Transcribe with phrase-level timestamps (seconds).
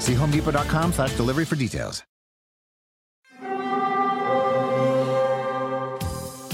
[0.00, 2.09] See homedepot.com slash delivery for details.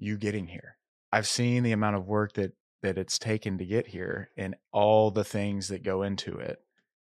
[0.00, 0.76] you getting here.
[1.12, 5.10] I've seen the amount of work that that it's taken to get here and all
[5.10, 6.58] the things that go into it.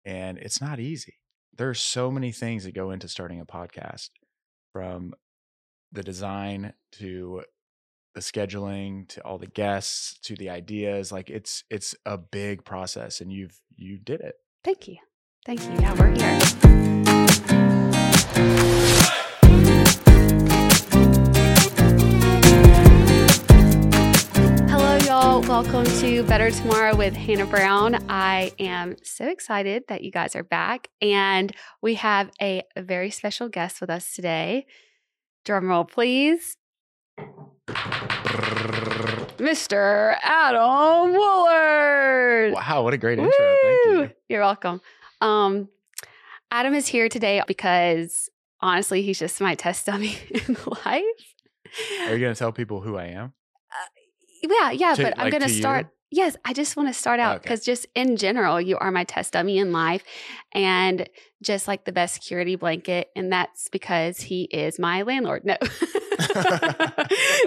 [0.06, 1.16] And it's not easy.
[1.58, 4.10] There are so many things that go into starting a podcast
[4.72, 5.16] from
[5.92, 7.42] the design to
[8.14, 13.20] the scheduling to all the guests to the ideas like it's it's a big process
[13.20, 14.98] and you've you did it Thank you.
[15.46, 15.74] Thank you.
[15.74, 16.10] Yeah, we're
[19.06, 19.12] here.
[25.56, 27.96] Welcome to Better Tomorrow with Hannah Brown.
[28.12, 31.50] I am so excited that you guys are back, and
[31.82, 34.66] we have a very special guest with us today.
[35.46, 36.58] Drum roll, please.
[39.38, 40.18] Mr.
[40.22, 42.52] Adam Woolard.
[42.52, 44.82] wow what a great intro thank you You're welcome.
[45.22, 45.70] Um,
[46.52, 48.30] Adam is here today because
[48.60, 51.06] honestly, he's just my test dummy in life.
[52.02, 53.32] are you going to tell people who i am
[54.50, 55.60] Yeah, yeah, To- but I'm like, going to to you?
[55.62, 55.88] start.
[56.12, 57.42] Yes, I just want to start out Okay.
[57.44, 60.04] because just in general, you are my test dummy in life
[60.54, 61.10] and
[61.44, 63.10] just like the best security blanket.
[63.16, 65.44] And that's because he is my landlord.
[65.46, 65.58] No,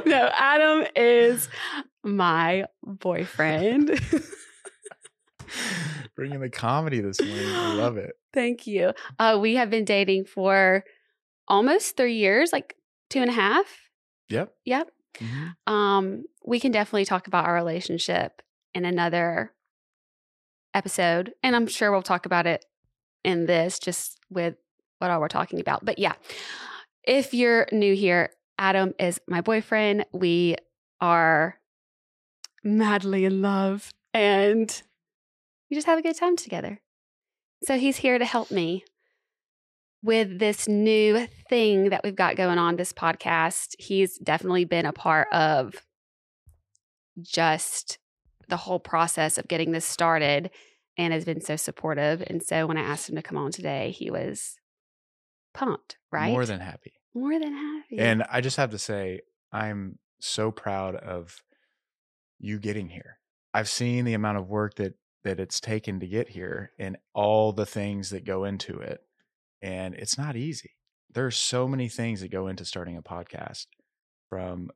[0.05, 1.49] no, Adam is
[2.05, 3.99] my boyfriend.
[6.15, 8.93] bringing the comedy this morning i love it Thank you.
[9.19, 10.85] Uh, we have been dating for
[11.49, 12.77] almost three years, like
[13.09, 13.65] two and a half.
[14.29, 14.89] yep Yep.
[15.17, 15.57] Mhm.
[15.67, 18.43] Um, we can definitely talk about our relationship
[18.75, 19.53] in another
[20.75, 22.65] episode, and I'm sure we'll talk about it
[23.25, 24.57] in this just with
[24.99, 25.85] what all we're talking about.
[25.85, 26.15] But yeah,
[27.05, 30.05] if you're new here, Adam is my boyfriend.
[30.13, 30.57] We
[31.01, 31.59] are
[32.65, 34.83] madly in love, and
[35.71, 36.81] we just have a good time together.
[37.65, 38.85] So he's here to help me
[40.03, 43.75] with this new thing that we've got going on this podcast.
[43.79, 45.75] He's definitely been a part of
[47.21, 47.99] just
[48.49, 50.51] the whole process of getting this started
[50.97, 52.23] and has been so supportive.
[52.27, 54.57] And so when I asked him to come on today, he was
[55.53, 56.31] pumped, right?
[56.31, 57.99] more than happy more than happy.
[57.99, 59.21] And I just have to say,
[59.53, 61.43] I'm so proud of
[62.39, 63.19] you getting here.
[63.53, 64.95] I've seen the amount of work that
[65.25, 69.01] that it's taken to get here and all the things that go into it.
[69.63, 70.73] And it's not easy.
[71.13, 73.67] There are so many things that go into starting a podcast
[74.29, 74.71] from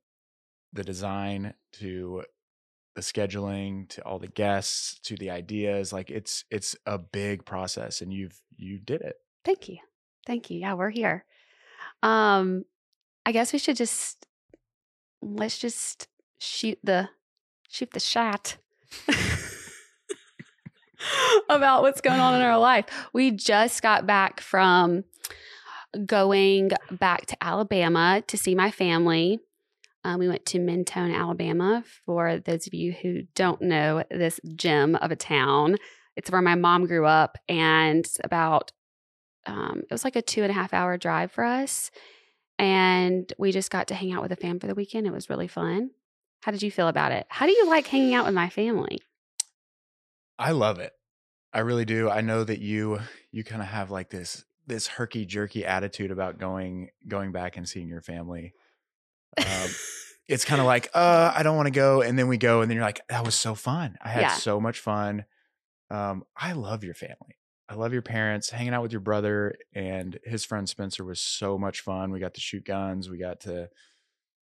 [0.72, 2.25] the design to
[2.94, 8.03] the scheduling to all the guests to the ideas like it's it's a big process
[8.03, 9.78] and you've you did it Thank you.
[10.26, 10.60] Thank you.
[10.60, 11.25] Yeah, we're here.
[12.03, 12.65] Um,
[13.27, 14.27] I guess we should just
[15.21, 16.09] let's just
[16.39, 17.09] shoot the
[17.68, 18.57] shoot the shot
[21.49, 22.87] about what's going on in our life.
[23.13, 25.04] We just got back from
[26.07, 29.41] going back to Alabama to see my family.
[30.04, 31.84] Um, we went to Mentone, Alabama.
[32.04, 35.77] For those of you who don't know this gem of a town,
[36.16, 38.72] it's where my mom grew up, and about
[39.47, 41.91] um, it was like a two and a half hour drive for us.
[42.59, 45.07] And we just got to hang out with the fam for the weekend.
[45.07, 45.91] It was really fun.
[46.43, 47.27] How did you feel about it?
[47.28, 49.01] How do you like hanging out with my family?
[50.42, 50.92] I love it.
[51.53, 52.09] I really do.
[52.10, 53.00] I know that you
[53.30, 57.68] you kind of have like this this herky jerky attitude about going going back and
[57.68, 58.54] seeing your family.
[59.39, 59.71] Um,
[60.28, 62.71] it's kind of like, uh, I don't want to go, and then we go, and
[62.71, 63.97] then you're like, that was so fun.
[64.03, 64.34] I had Yeah.
[64.34, 65.24] so much fun.
[65.91, 67.36] Um, I love your family.
[67.68, 68.50] I love your parents.
[68.50, 72.10] Hanging out with your brother and his friend Spencer was so much fun.
[72.12, 73.09] We got to shoot guns.
[73.10, 73.68] We got to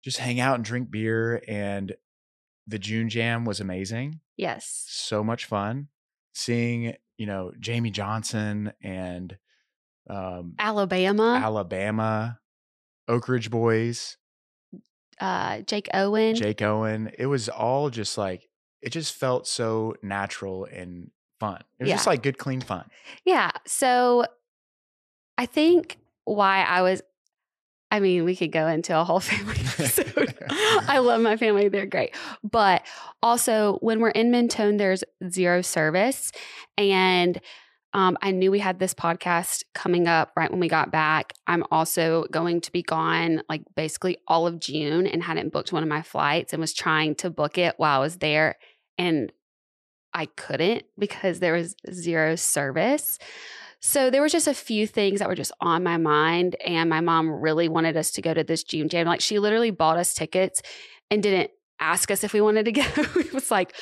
[0.03, 1.43] just hang out and drink beer.
[1.49, 1.95] And
[2.69, 4.21] the June Jam was amazing.
[4.37, 4.85] Yes.
[4.89, 5.89] So much fun.
[6.35, 9.37] Seeing, you know, Jamey Johnson and
[10.09, 12.39] um, Alabama, Alabama,
[13.09, 14.19] Oak Ridge Boys,
[15.21, 16.37] uh, Jake Owen.
[16.37, 17.11] Jake Owen.
[17.19, 18.49] It was all just like,
[18.83, 21.11] it just felt so natural and
[21.41, 21.63] fun.
[21.79, 22.85] It was just like good, clean fun.
[23.25, 23.51] Yeah.
[23.67, 24.27] So
[25.37, 27.03] I think why I was,
[27.91, 30.35] I mean, we could go into a whole family episode.
[30.51, 31.69] I love my family.
[31.69, 32.15] They're great.
[32.43, 32.83] But
[33.23, 36.33] also, when we're in Mentone, there's zero service.
[36.77, 37.41] And
[37.95, 41.33] um, I knew we had this podcast coming up right when we got back.
[41.47, 45.83] I'm also going to be gone like basically all of June and hadn't booked one
[45.83, 48.57] of my flights and was trying to book it while I was there.
[48.99, 49.33] And
[50.13, 53.19] I couldn't because there was zero service.
[53.81, 56.57] So there was just a few things that were just on my mind.
[56.65, 59.07] And my mom really wanted us to go to this June Jam.
[59.07, 60.63] Like she literally bought us tickets
[61.11, 62.83] and didn't ask us if we wanted to go.
[62.97, 63.75] it was like,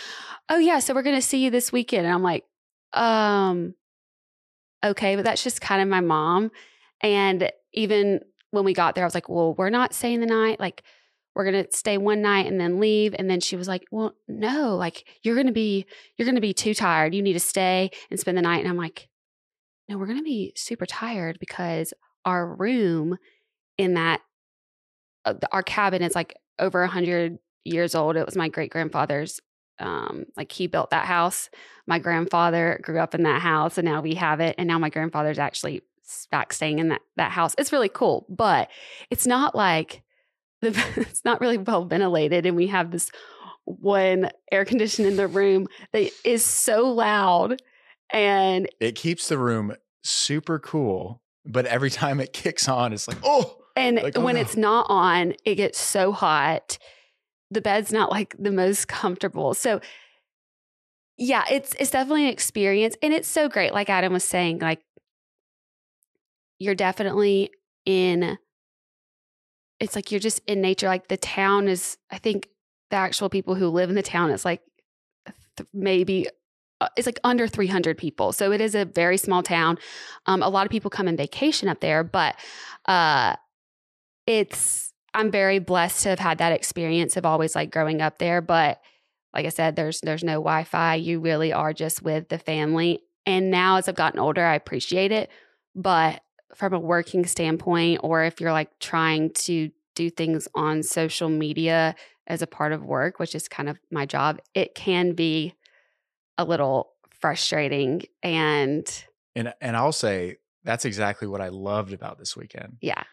[0.49, 2.07] oh yeah, so we're gonna see you this weekend.
[2.07, 2.45] And I'm like,
[2.93, 3.75] um,
[4.85, 6.51] okay, but that's just kind of my mom.
[7.01, 8.21] And even
[8.51, 10.61] when we got there, I was like, well, we're not staying the night.
[10.61, 10.83] Like,
[11.35, 13.15] we're gonna stay one night and then leave.
[13.19, 15.85] And then she was like, well, no, like you're gonna be,
[16.17, 17.15] you're gonna be too tired.
[17.15, 18.61] You need to stay and spend the night.
[18.61, 19.09] And I'm like,
[19.89, 21.95] no, we're gonna be super tired because
[22.25, 23.17] our room
[23.79, 24.21] in that,
[25.25, 28.17] uh, our cabin is like over a hundred years old.
[28.17, 29.41] It was my great grandfather's.
[29.79, 31.51] Um, like he built that house.
[31.87, 34.55] My grandfather grew up in that house, and now we have it.
[34.57, 35.83] And now my grandfather's actually
[36.31, 37.55] back staying in that that house.
[37.59, 38.71] It's really cool, but
[39.11, 40.03] it's not like
[40.63, 43.11] the it's not really well ventilated, and we have this
[43.65, 47.61] one air conditioner in the room that is so loud,
[48.11, 53.19] and It keeps the room super cool, but every time it kicks on, it's like,
[53.25, 54.41] oh, and Like, oh, when no.
[54.41, 56.79] it's not on, it gets so hot.
[57.51, 59.55] The bed's not like the most comfortable.
[59.55, 59.81] So
[61.19, 64.83] yeah, it's it's definitely an experience and it's so great like Adam was saying like
[66.59, 67.51] you're definitely
[67.87, 68.37] in
[69.81, 72.49] it's like you're just in nature like the town is I think
[72.91, 74.61] the actual people who live in the town is like
[75.57, 76.27] th- maybe
[76.97, 78.33] it's like under 300 people.
[78.33, 79.79] So it is a very small town.
[80.27, 82.37] Um, a lot of people come on vacation up there, but
[82.87, 83.37] uh,
[84.27, 88.43] it's I'm very blessed to have had that experience of always like growing up there.
[88.43, 88.81] But
[89.33, 90.97] like I said, there's there's no Wi-Fi.
[90.97, 93.01] You really are just with the family.
[93.25, 95.31] And now as I've gotten older, I appreciate it.
[95.75, 96.21] But
[96.55, 101.95] from a working standpoint, or if you're like trying to do things on social media
[102.27, 105.55] as a part of work, which is kind of my job, it can be
[106.39, 108.03] a little frustrating.
[108.23, 109.05] And
[109.35, 112.79] and and I'll say that's exactly what I loved about this weekend.
[112.81, 113.05] yeah,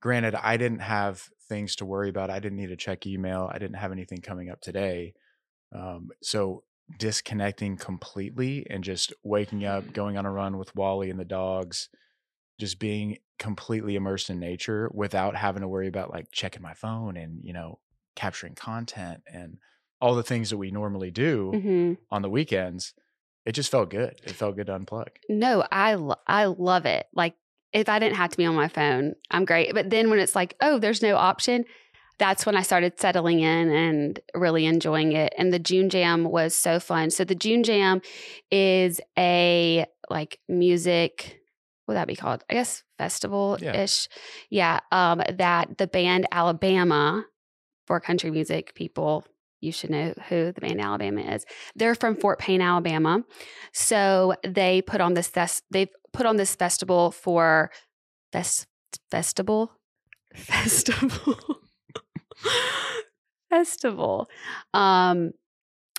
[0.00, 2.30] Granted, I didn't have things to worry about.
[2.30, 3.50] I didn't need to check email.
[3.52, 5.14] I didn't have anything coming up today.
[5.74, 6.64] Um, so
[6.98, 11.88] disconnecting completely and just waking up, going on a run with Wally and the dogs,
[12.58, 17.16] just being completely immersed in nature without having to worry about like checking my phone
[17.16, 17.78] and you know
[18.16, 19.58] capturing content and
[20.00, 22.94] all the things that we normally do hmm on the weekends.
[23.44, 24.20] It just felt good.
[24.24, 25.08] It felt good to unplug.
[25.28, 27.06] No, I lo- I love it.
[27.14, 27.34] Like
[27.72, 29.74] if I didn't have to be on my phone, I'm great.
[29.74, 31.64] But then when it's like, oh, there's no option,
[32.18, 35.32] that's when I started settling in and really enjoying it.
[35.38, 37.10] And the June Jam was so fun.
[37.10, 38.00] So the June Jam
[38.50, 41.40] is a like music,
[41.84, 42.44] what would that be called?
[42.50, 44.08] I guess festival ish.
[44.50, 44.80] Yeah.
[44.92, 47.24] Um, that the band Alabama
[47.86, 49.24] for country music people.
[49.60, 51.44] You should know who the band Alabama is.
[51.74, 53.24] They're from Fort Payne, Alabama.
[53.72, 57.70] So they put on this fest- they've put on this festival for
[58.32, 58.66] fest
[59.10, 59.72] festival
[60.34, 61.36] festival
[63.50, 64.28] festival.
[64.74, 65.32] Um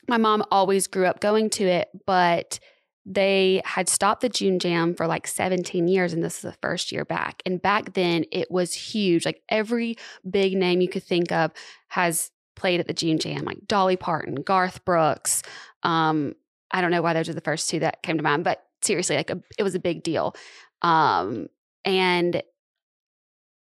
[0.08, 2.60] my mom always grew up going to it, but
[3.06, 6.92] they had stopped the June Jam for like 17 years, and this is the first
[6.92, 7.42] year back.
[7.46, 9.25] And back then, it was huge.
[9.25, 9.96] Like every
[10.30, 11.51] big name you could think of
[11.88, 15.42] has played at the June Jam, like Dolly Parton, Garth Brooks.
[15.82, 16.36] Um,
[16.72, 19.16] I don't know why those are the first two that came to mind, but seriously,
[19.16, 20.36] like a, it was a big deal.
[20.82, 21.48] Um,
[21.86, 22.44] and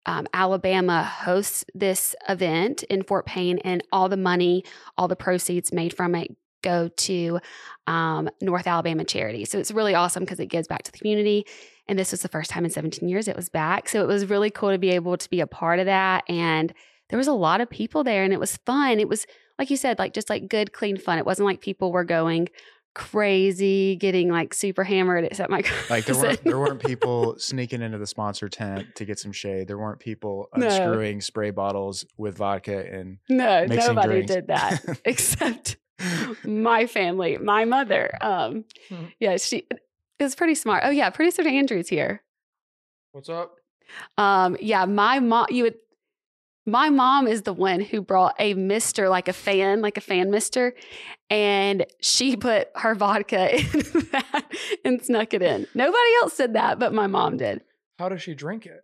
[0.07, 4.65] um, Alabama hosts this event in Fort Payne, and all the money,
[4.97, 7.39] all the proceeds made from it go to
[7.87, 9.45] um, North Alabama Charity.
[9.45, 11.47] So it's really awesome because it gives back to the community.
[11.87, 13.89] And this was the first time in 17 years it was back.
[13.89, 16.25] So it was really cool to be able to be a part of that.
[16.29, 16.73] And
[17.09, 18.99] there was a lot of people there and it was fun.
[19.01, 19.27] It was,
[19.59, 21.19] like you said, like just like good, clean fun.
[21.19, 22.49] It wasn't like people were going
[22.95, 26.23] crazy, getting like super hammered except my Like there cousin.
[26.23, 29.69] weren't there weren't people sneaking into the sponsor tent to get some shade.
[29.69, 30.67] There weren't people No.
[30.67, 34.33] unscrewing spray bottles with vodka and no, nobody drinks.
[34.35, 35.77] did that except
[36.45, 38.11] my family, my mother.
[38.21, 39.05] Um, Hmm.
[39.21, 39.67] yeah, she
[40.19, 40.83] is pretty smart.
[40.85, 42.23] Oh yeah, producer Andrew's here.
[43.13, 43.57] What's up?
[44.19, 45.75] Um, yeah, my mom, you would,
[46.67, 50.31] my mom is the one who brought a mister, like a fan, like a fan
[50.31, 50.75] mister,
[51.31, 53.61] and she put her vodka in
[54.13, 54.45] that
[54.85, 55.67] and snuck it in.
[55.75, 57.63] Nobody else did that, but my mom did.
[57.99, 58.83] How does she drink it?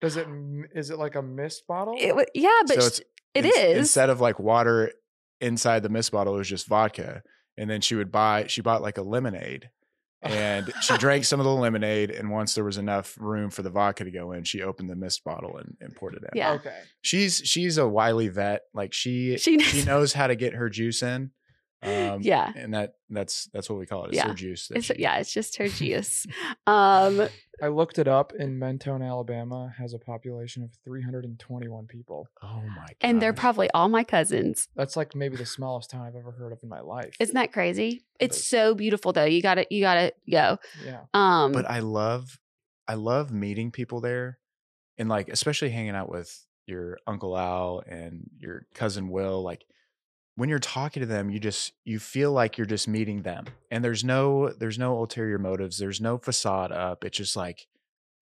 [0.00, 0.26] Does it
[0.74, 1.94] is it like a mist bottle?
[1.98, 3.00] It was, yeah, but So sh- it's-
[3.34, 3.78] it ins- is.
[3.78, 4.92] instead of like water
[5.40, 7.22] inside the mist bottle, it was just vodka.
[7.56, 9.70] And then she would buy she bought like a lemonade.
[10.22, 13.70] And she drank some of the lemonade, and once there was enough room for the
[13.70, 16.28] vodka to go in, she opened the mist bottle and, and poured it in.
[16.34, 16.52] Yeah.
[16.52, 16.78] Okay.
[17.00, 18.62] she's she's a wily vet.
[18.74, 21.30] Like she She knows- she knows how to get her juice in.
[21.82, 22.52] Um, Yeah.
[22.54, 24.08] and that that's that's what we call it.
[24.08, 24.28] It's Yeah.
[24.28, 24.70] her juice.
[24.74, 26.26] it's, she- yeah, it's just her juice.
[26.66, 27.26] um,
[27.62, 32.28] I looked it up in Mentone, Alabama has a population of 321 people.
[32.42, 32.94] Oh my god.
[33.00, 34.68] and they're probably all my cousins.
[34.76, 37.14] That's like maybe the smallest town I've ever heard of in my life.
[37.20, 38.04] Isn't that crazy?
[38.18, 38.46] It's is.
[38.46, 39.24] so beautiful though.
[39.24, 40.58] You gotta, you gotta go.
[40.84, 41.00] yeah.
[41.14, 42.38] Um, but I love
[42.88, 44.38] I love meeting people there
[44.98, 49.64] and like especially hanging out with your uncle Al and your cousin Will like
[50.36, 53.84] when you're talking to them you just you feel like you're just meeting them and
[53.84, 57.66] there's no there's no ulterior motives there's no facade up it's just like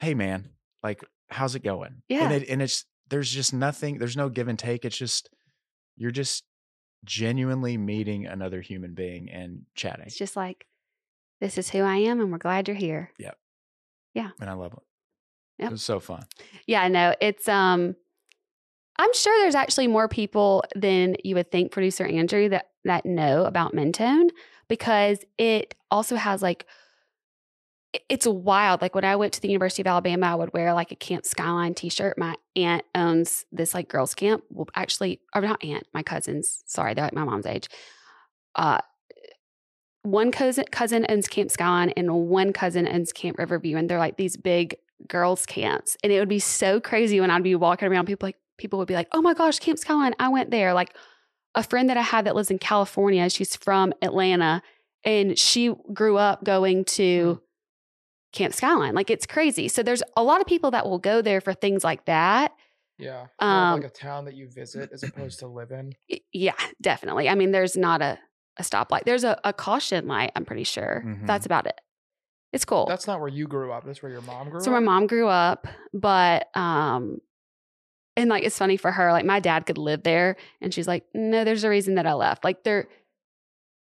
[0.01, 0.49] hey man
[0.83, 2.25] like how's it going Yeah.
[2.25, 5.31] and it and it's there's just nothing there's no give and take it's just
[5.97, 6.45] you're just
[7.05, 10.67] genuinely meeting another human being and chatting it's just like,
[11.41, 13.13] this is who I am, and we're glad you're here.
[13.19, 13.39] Yep.
[14.15, 14.31] Yeah.
[14.41, 14.81] And I love it
[15.61, 15.69] Yep.
[15.69, 16.25] it was so fun
[16.67, 17.95] Yeah, no, it's um
[18.99, 23.45] I'm sure there's actually more people than you would think, producer Andrew, that that know
[23.45, 24.31] about Mentone
[24.69, 26.67] because it also has like
[28.09, 28.83] it's wild.
[28.83, 31.25] Like when I went to the University of Alabama, I would wear like a Camp
[31.25, 32.19] Skyline t-shirt.
[32.19, 34.45] My aunt owns this like girls' camp.
[34.51, 36.63] Well, actually, or not aunt, my cousins.
[36.67, 37.69] Sorry, they're like my mom's age.
[38.55, 38.81] Uh
[40.03, 43.77] one cousin cousin owns Camp Skyline and one cousin owns Camp Riverview.
[43.77, 44.77] And they're like these big
[45.07, 45.97] girls' camps.
[46.03, 48.89] And it would be so crazy when I'd be walking around, people like people would
[48.89, 50.75] be like, Oh my gosh, Camp Skyline, I went there.
[50.75, 50.95] Like
[51.55, 54.63] a friend that I had that lives in California, she's from Atlanta,
[55.05, 57.41] and she grew up going to
[58.33, 58.95] Camp Skyline.
[58.95, 59.69] Like it's crazy.
[59.69, 62.53] So there's a lot of people that will go there for things like that.
[62.99, 63.27] Yeah.
[63.39, 65.95] Um, like a town that you visit as opposed to live in.
[66.33, 67.29] Yeah, definitely.
[67.29, 68.19] I mean, there's not a,
[68.59, 69.05] a stoplight.
[69.05, 71.05] There's a, a caution light, I'm pretty sure.
[71.07, 71.27] Mhm.
[71.27, 71.81] That's about it.
[72.53, 72.87] It's cool.
[72.87, 73.85] That's not where you grew up.
[73.85, 74.65] That's where your mom grew so up.
[74.65, 77.21] So my mom grew up, but um
[78.19, 81.05] and like it's funny for her, like my dad could live there and she's like,
[81.15, 82.45] No, there's a reason that I left.
[82.45, 82.89] Like there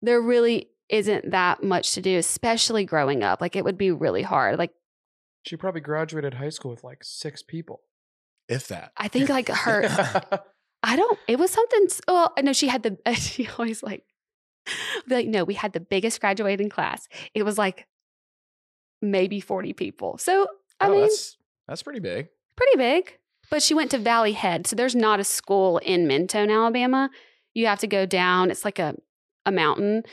[0.02, 3.42] there really isn't that much to do, especially growing up.
[3.42, 4.60] Like it would be really hard.
[4.60, 4.72] Like
[5.44, 7.82] She probably graduated high school with like six people.
[8.48, 10.44] if that I think like her
[10.84, 11.18] I don't.
[11.28, 11.88] It was something.
[12.08, 12.98] Well, I know she had the.
[13.16, 14.04] She always like,
[15.08, 17.08] be like, no, we had the biggest graduating class.
[17.34, 17.88] It was like
[19.02, 20.20] maybe forty people.
[20.20, 20.46] So
[20.80, 21.38] I oh, mean, that's
[21.68, 22.28] that's pretty big.
[22.56, 23.18] pretty big.
[23.50, 27.10] But she went to Valley Head, so there's not a school in Mentone, Alabama.
[27.54, 28.52] You have to go down.
[28.52, 28.96] It's like a
[29.46, 30.04] a mountain.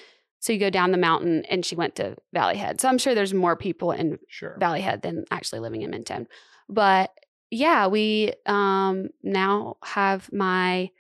[0.40, 2.80] So you go down the mountain, and she went to Valley Head.
[2.80, 4.56] So I'm sure there's more people in sure.
[4.58, 6.26] Valley Head than actually living in Mentone.
[6.68, 7.10] But
[7.50, 10.90] yeah, we um, now have my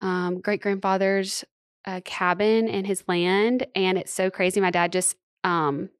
[0.00, 1.44] um, great grandfather's
[1.86, 4.60] uh, cabin and his land, and it's so crazy.
[4.60, 5.90] My dad just um,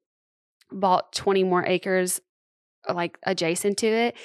[0.71, 2.21] bought 20 more acres,
[2.89, 4.17] like adjacent to it.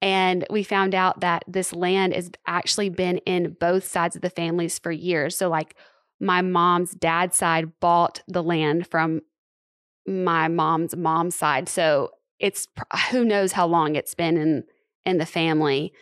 [0.00, 4.30] And we found out that this land has actually been in both sides of the
[4.30, 5.36] families for years.
[5.36, 5.74] So, like,
[6.20, 9.22] my mom's dad's side bought the land from
[10.06, 11.68] my mom's mom's side.
[11.68, 12.66] So it's
[13.10, 14.64] who knows how long it's been in
[15.04, 15.92] in the family.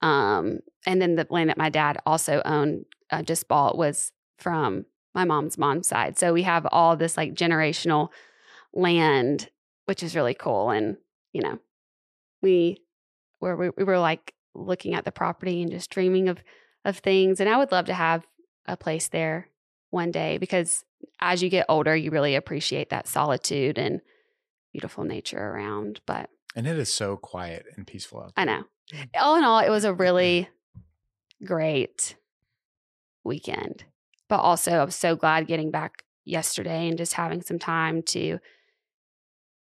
[0.00, 4.84] Um, and then the land that my dad also owned, uh, just bought, was from
[5.14, 6.18] my mom's mom's side.
[6.18, 8.08] So we have all this like generational
[8.72, 9.50] land,
[9.86, 10.70] which is really cool.
[10.70, 10.96] And
[11.32, 11.58] you know,
[12.42, 12.82] we
[13.44, 16.42] were we, we were like looking at the property and just dreaming of
[16.84, 17.40] of things.
[17.40, 18.26] And I would love to have
[18.66, 19.48] a place there
[19.90, 20.84] one day because
[21.20, 24.00] as you get older, you really appreciate that solitude and
[24.72, 26.00] beautiful nature around.
[26.06, 28.64] But And it is so quiet and peaceful out I know.
[29.18, 30.48] All in all, it was a really
[31.44, 32.16] great
[33.24, 33.84] weekend.
[34.28, 38.38] but also I'm so glad getting back yesterday and just having some time to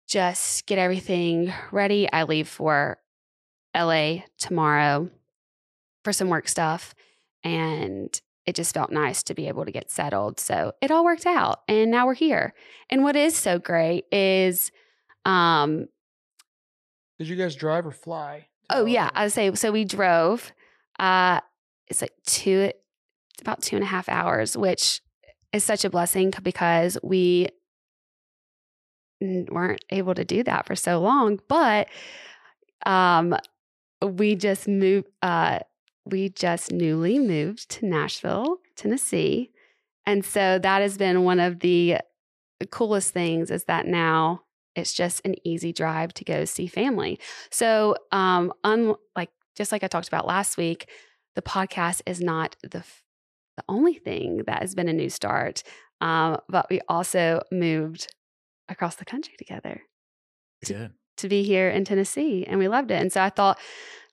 [0.07, 2.11] just get everything ready.
[2.11, 2.97] I leave for
[3.77, 5.09] LA tomorrow
[6.03, 6.95] for some work stuff
[7.43, 10.39] and it just felt nice to be able to get settled.
[10.39, 12.53] So it all worked out and now we're here.
[12.89, 14.71] And what is so great is
[15.25, 15.87] um
[17.19, 18.47] Did you guys drive or fly?
[18.69, 20.51] oh yeah, I would say so we drove
[20.99, 21.41] uh
[21.87, 22.71] it's like two
[23.33, 25.01] it's about two and a half hours, which
[25.53, 27.49] is such a blessing because we
[29.21, 31.39] weren't able to do that for so long.
[31.47, 31.87] But
[32.85, 33.35] um
[34.01, 35.59] we just moved uh
[36.05, 39.51] we just newly moved to Nashville, Tennessee.
[40.05, 41.97] And so that has been one of the
[42.71, 44.43] coolest things is that now
[44.75, 47.19] it's just an easy drive to go see family.
[47.51, 50.89] So, um, un- like just like I talked about last week,
[51.35, 53.03] the podcast is not the f-
[53.57, 55.63] the only thing that has been a new start,
[55.99, 58.13] um, but we also moved
[58.69, 59.81] across the country together
[60.63, 60.91] did.
[61.17, 63.01] To be here in Tennessee, and we loved it.
[63.01, 63.59] And so I thought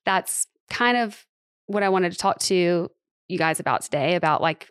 [0.05, 1.27] that's kind of
[1.67, 2.91] what I wanted to talk to
[3.29, 4.69] you guys about today about like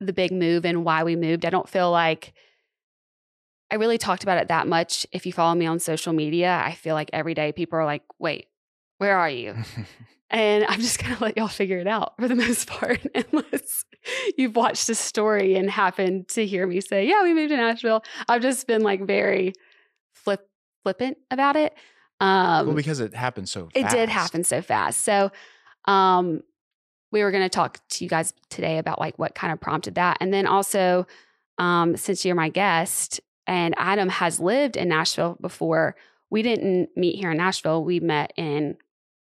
[0.00, 1.44] the big move and why we moved.
[1.44, 2.32] I don't feel like
[3.70, 5.06] I really talked about it that much.
[5.12, 8.02] If you follow me on social media, I feel like every day people are like,
[8.18, 8.46] wait,
[8.98, 9.54] where are you?
[10.30, 13.84] And I'm just going to let y'all figure it out for the most part, unless
[14.38, 18.04] you've watched a story and happened to hear me say, yeah, we moved to Nashville.
[18.28, 19.52] I've just been like very
[20.14, 20.48] flip,
[20.82, 21.74] flippant about it.
[22.20, 23.76] Um, well, because it happened so fast.
[23.76, 25.00] it did happen so fast.
[25.00, 25.30] So,
[25.86, 26.42] um,
[27.12, 29.94] we were going to talk to you guys today about like what kind of prompted
[29.96, 31.06] that, and then also,
[31.58, 35.96] um, since you're my guest and Adam has lived in Nashville before,
[36.30, 37.82] we didn't meet here in Nashville.
[37.82, 38.76] We met in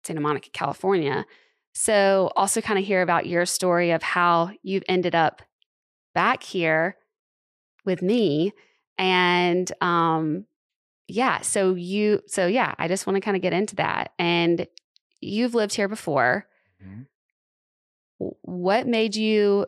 [0.04, 1.26] Santa Monica, California.
[1.75, 5.42] So, also kind of hear about your story of how you've ended up
[6.14, 6.96] back here
[7.84, 8.52] with me,
[8.96, 10.46] and um,
[11.08, 14.66] yeah so you so yeah i just want to kind of get into that and
[15.20, 16.46] you've lived here before.
[16.84, 17.06] Mhm.
[18.18, 19.66] What made you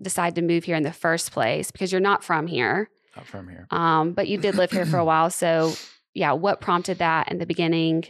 [0.00, 1.70] decide to move here in the first place?
[1.70, 3.66] Because you're not from here Not from here.
[3.70, 5.72] um but you did live here for a while so
[6.14, 8.04] yeah what prompted that in the beginning?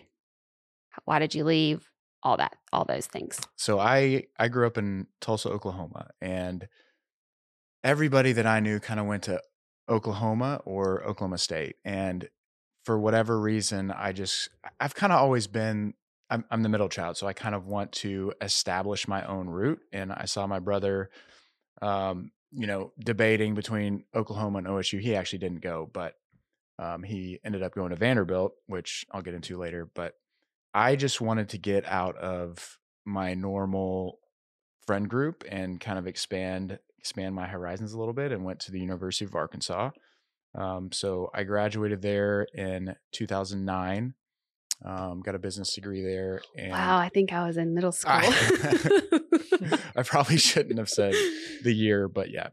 [1.04, 1.90] Why did you leave?
[2.22, 3.38] All that all those things.
[3.56, 6.68] So I I grew up in Tulsa, Oklahoma, and
[7.82, 9.42] everybody that I knew kind of went to
[9.88, 12.28] Oklahoma or Oklahoma State, and
[12.84, 14.48] for whatever reason, I just
[14.80, 15.94] I've kind of always been
[16.30, 19.80] I'm I'm the middle child, so I kind of want to establish my own route,
[19.92, 21.10] and I saw my brother,
[21.82, 25.00] um, you know, debating between Oklahoma and OSU.
[25.00, 26.14] He actually didn't go, but
[26.78, 30.14] um, he ended up going to Vanderbilt, which I'll get into later, but.
[30.76, 34.18] I just wanted to get out of my normal
[34.86, 38.72] friend group and kind of expand expand my horizons a little bit and went to
[38.72, 39.90] the University of Arkansas.
[40.54, 44.14] Um, so I graduated there in 2009.
[44.82, 46.40] Um, got a business degree there.
[46.56, 51.14] And wow i think i was in middle school I- I probably shouldn't have said
[51.62, 52.48] the year, but yeah.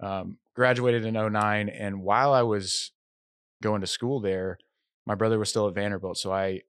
[0.00, 1.68] Um, graduated in 09.
[1.68, 2.90] And while I was
[3.62, 4.58] going to school there,
[5.06, 6.16] my brother was still at Vanderbilt.
[6.18, 6.62] So I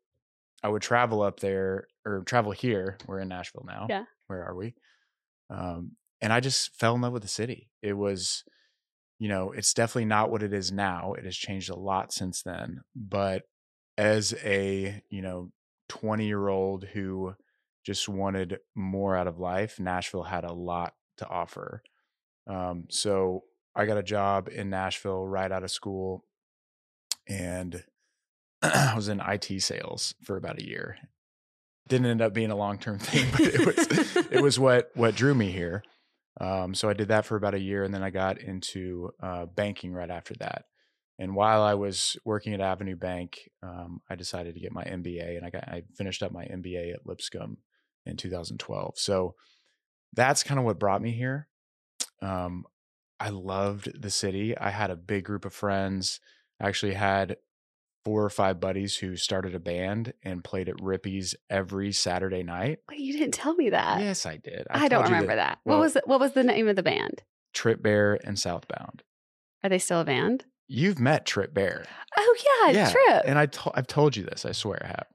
[0.63, 2.97] I would travel up there or travel here.
[3.07, 3.87] We're in Nashville now.
[3.89, 4.03] Yeah.
[4.27, 4.75] Where are we?
[5.49, 7.69] Um, and I just fell in love with the city.
[7.81, 8.43] It was,
[9.19, 11.13] you know, it's definitely not what it is now.
[11.13, 12.81] It has changed a lot since then.
[12.95, 13.43] But
[13.97, 15.51] as a, you know,
[15.89, 17.35] 20 year old who
[17.85, 21.81] just wanted more out of life, Nashville had a lot to offer.
[22.47, 23.43] Um, so
[23.75, 26.23] I got a job in Nashville right out of school
[27.27, 27.83] and
[28.61, 30.97] I was in IT sales for about a year.
[31.87, 35.15] Didn't end up being a long term thing, but it was it was what what
[35.15, 35.83] drew me here.
[36.39, 39.45] Um, so I did that for about a year, and then I got into uh,
[39.45, 40.65] banking right after that.
[41.19, 45.37] And while I was working at Avenue Bank, um, I decided to get my MBA,
[45.37, 47.57] and I got I finished up my MBA at Lipscomb
[48.05, 48.97] in 2012.
[48.97, 49.35] So
[50.13, 51.47] that's kind of what brought me here.
[52.21, 52.65] Um,
[53.19, 54.57] I loved the city.
[54.57, 56.19] I had a big group of friends.
[56.59, 57.37] I actually had
[58.03, 62.79] four or five buddies who started a band and played at Rippy's every Saturday night.
[62.89, 64.65] Wait, you didn't tell me that yes, I did.
[64.71, 67.23] i, don't remember that, well- what was it what was the name of the band
[67.53, 69.03] Trip Bear and Southbound.
[69.63, 71.85] are they still a band You've met Trip Bear.
[72.17, 72.37] oh
[72.71, 74.45] yeah, trip And I to- I've told you this.
[74.45, 75.07] I swear I have.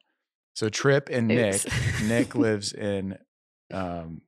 [0.55, 1.63] So Trip and Nick.
[2.05, 3.17] Nick lives in
[3.73, 4.21] um,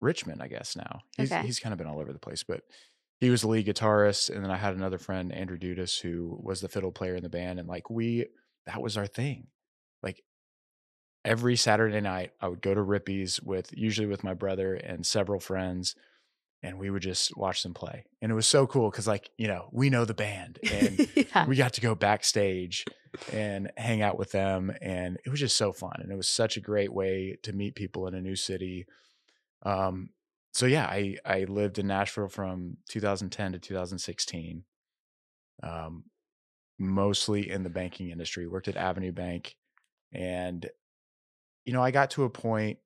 [0.00, 1.00] Richmond, I guess now.
[1.16, 1.42] He's Okay.
[1.46, 2.62] he's kind of been all over the place, but
[3.22, 6.60] he was the lead guitarist, and then I had another friend, Andrew Dudas, who was
[6.60, 8.26] the fiddle player in the band, and like we,
[8.66, 9.46] that was our thing.
[10.02, 10.24] Like
[11.24, 15.38] every Saturday night, I would go to Rippy's with usually with my brother and several
[15.38, 15.94] friends.
[16.64, 18.04] and we would just watch them play.
[18.20, 21.46] And it was so cool because, like, you know, we know the band and yeah.
[21.46, 22.84] we got to go backstage
[23.32, 24.72] and hang out with them.
[24.80, 25.96] And it was just so fun.
[25.98, 28.86] And it was such a great way to meet people in a new city.
[29.64, 30.10] Um,
[30.52, 34.64] so yeah, I, I lived in Nashville from 2010 to 2016.
[35.62, 36.04] Um,
[36.78, 39.56] mostly in the banking industry, worked at Avenue Bank.
[40.12, 40.68] And,
[41.64, 42.78] you know, I got to a point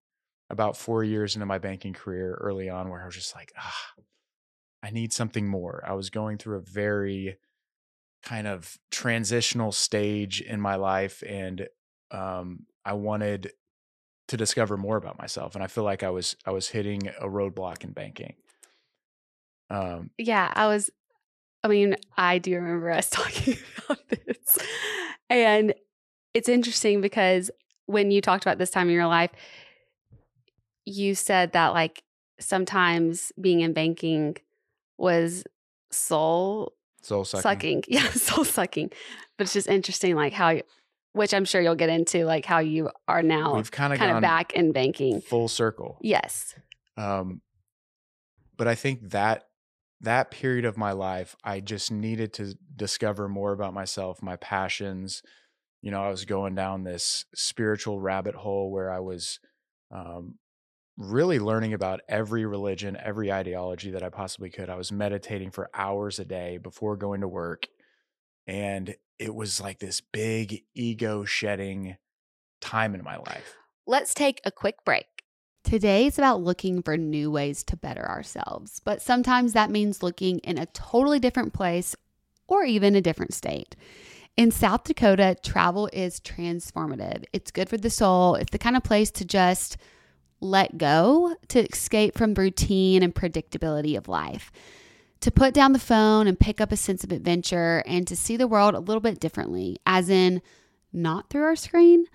[0.51, 3.93] about four years into my banking career early on where I was just like, ah,
[4.83, 5.83] I need something more.
[5.87, 7.39] I was going through a very
[8.23, 11.67] kind of transitional stage in my life and
[12.11, 13.53] um, I wanted
[14.29, 15.55] to discover more about myself.
[15.55, 18.35] And I feel like I was I was hitting a roadblock in banking.
[19.71, 20.91] Um, yeah, I was.
[21.65, 24.59] I mean, I do remember us talking about this,
[25.29, 25.75] and
[26.35, 27.51] it's interesting because
[27.87, 29.31] when you talked about this time in your life,
[30.85, 32.03] you said that like
[32.39, 34.37] sometimes being in banking
[34.99, 35.45] was
[35.91, 37.43] soul soul sucking.
[37.43, 37.85] sucking.
[37.89, 38.91] Yeah, soul sucking.
[39.37, 40.63] But it's just interesting, like how, you,
[41.17, 44.13] which I'm sure you'll get into, like how you are now, We've kind of kind
[44.13, 45.23] of back in banking.
[45.23, 45.97] full circle.
[46.03, 46.55] Yes.
[46.99, 47.41] Um,
[48.59, 49.45] but I think that
[50.03, 55.23] that period of my life, I just needed to discover more about myself, my passions.
[55.81, 59.41] You know, I was going down this spiritual rabbit hole where I was
[59.91, 60.35] um,
[60.99, 64.69] really learning about every religion, every ideology that I possibly could.
[64.69, 67.69] I was meditating for hours a day before going to work.
[68.47, 71.97] And it was like this big ego shedding
[72.61, 73.57] time in my life.
[73.87, 75.07] Let's take a quick break.
[75.65, 80.39] Today is about looking for new ways to better ourselves, but sometimes that means looking
[80.41, 81.97] in a totally different place
[82.47, 83.75] or even a different state.
[84.37, 87.25] In South Dakota, travel is transformative.
[87.33, 88.35] It's good for the soul.
[88.35, 89.77] It's the kind of place to just
[90.41, 94.53] let go, to escape from routine and predictability of life,
[95.27, 98.37] to put down the phone and pick up a sense of adventure and to see
[98.37, 100.41] the world a little bit differently, as in
[100.93, 102.07] not through our screen.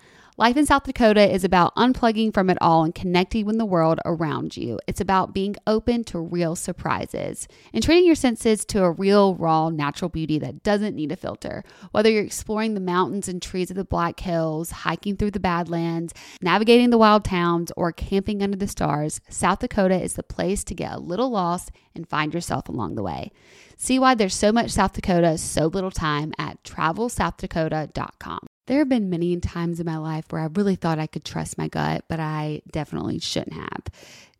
[0.42, 4.00] Life in South Dakota is about unplugging from it all and connecting with the world
[4.04, 4.80] around you.
[4.88, 9.70] It's about being open to real surprises and treating your senses to a real, raw,
[9.70, 11.62] natural beauty that doesn't need a filter.
[11.92, 16.12] Whether you're exploring the mountains and trees of the Black Hills, hiking through the Badlands,
[16.40, 20.74] navigating the wild towns, or camping under the stars, South Dakota is the place to
[20.74, 23.30] get a little lost and find yourself along the way.
[23.76, 28.48] See why there's so much South Dakota, so little time at travelsouthdakota.com.
[28.66, 31.58] There have been many times in my life where I really thought I could trust
[31.58, 33.82] my gut, but I definitely shouldn't have.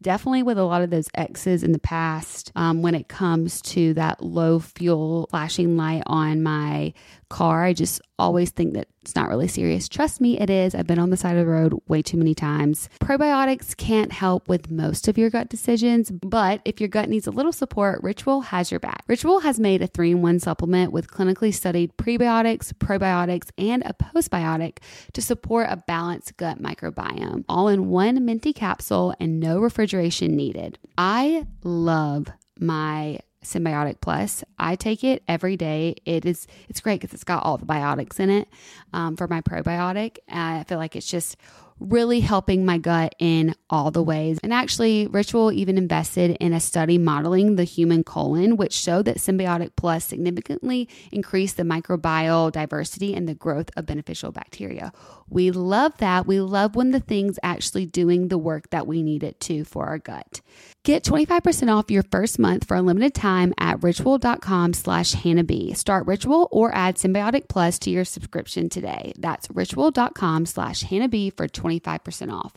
[0.00, 3.94] Definitely with a lot of those exes in the past, um, when it comes to
[3.94, 6.92] that low fuel flashing light on my
[7.32, 9.88] car, I just always think that it's not really serious.
[9.88, 10.74] Trust me, it is.
[10.74, 12.90] I've been on the side of the road way too many times.
[13.00, 17.30] Probiotics can't help with most of your gut decisions, but if your gut needs a
[17.30, 19.02] little support, Ritual has your back.
[19.08, 23.94] Ritual has made a three in one supplement with clinically studied prebiotics, probiotics, and a
[23.94, 24.78] postbiotic
[25.14, 30.78] to support a balanced gut microbiome, all in one minty capsule and no refrigeration needed.
[30.98, 32.28] I love
[32.60, 34.44] my Synbiotic Plus.
[34.58, 35.96] I take it every day.
[36.04, 38.48] It is it's great because it's got all the biotics in it
[38.92, 40.18] um, for my probiotic.
[40.28, 41.36] I feel like it's just
[41.88, 44.38] really helping my gut in all the ways.
[44.42, 49.16] And actually, Ritual even invested in a study modeling the human colon, which showed that
[49.16, 54.92] Synbiotic Plus significantly increased the microbial diversity and the growth of beneficial bacteria.
[55.28, 56.26] We love that.
[56.26, 59.86] We love when the thing's actually doing the work that we need it to for
[59.86, 60.40] our gut.
[60.84, 65.74] Get 25% off your first month for a limited time at ritual.com slash Hannah B.
[65.74, 69.12] Start Ritual or add Synbiotic Plus to your subscription today.
[69.16, 72.54] That's ritual.com slash Hannah B for 25% off.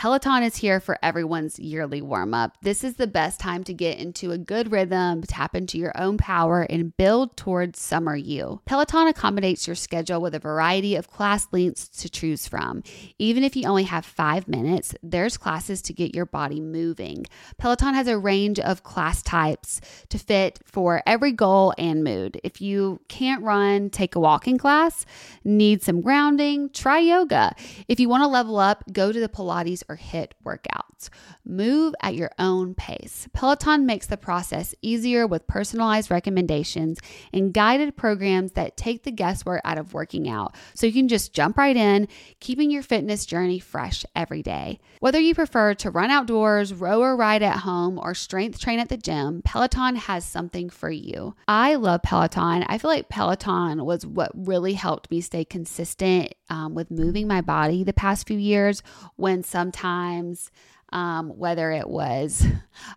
[0.00, 2.56] Peloton is here for everyone's yearly warm up.
[2.62, 6.16] This is the best time to get into a good rhythm, tap into your own
[6.16, 8.62] power, and build towards summer you.
[8.64, 12.82] Peloton accommodates your schedule with a variety of class lengths to choose from.
[13.18, 17.26] Even if you only have five minutes, there's classes to get your body moving.
[17.58, 22.40] Peloton has a range of class types to fit for every goal and mood.
[22.42, 25.04] If you can't run, take a walking class.
[25.44, 26.70] Need some grounding?
[26.70, 27.54] Try yoga.
[27.86, 31.10] If you want to level up, go to the Pilates or HIIT workouts.
[31.44, 33.28] Move at your own pace.
[33.32, 36.98] Peloton makes the process easier with personalized recommendations
[37.32, 41.32] and guided programs that take the guesswork out of working out so you can just
[41.32, 42.06] jump right in,
[42.40, 44.78] keeping your fitness journey fresh every day.
[45.00, 48.88] Whether you prefer to run outdoors, row or ride at home, or strength train at
[48.88, 51.34] the gym, Peloton has something for you.
[51.48, 52.64] I love Peloton.
[52.68, 57.40] I feel like Peloton was what really helped me stay consistent um, with moving my
[57.40, 58.82] body the past few years
[59.16, 60.50] when sometimes
[60.92, 62.46] um, whether it was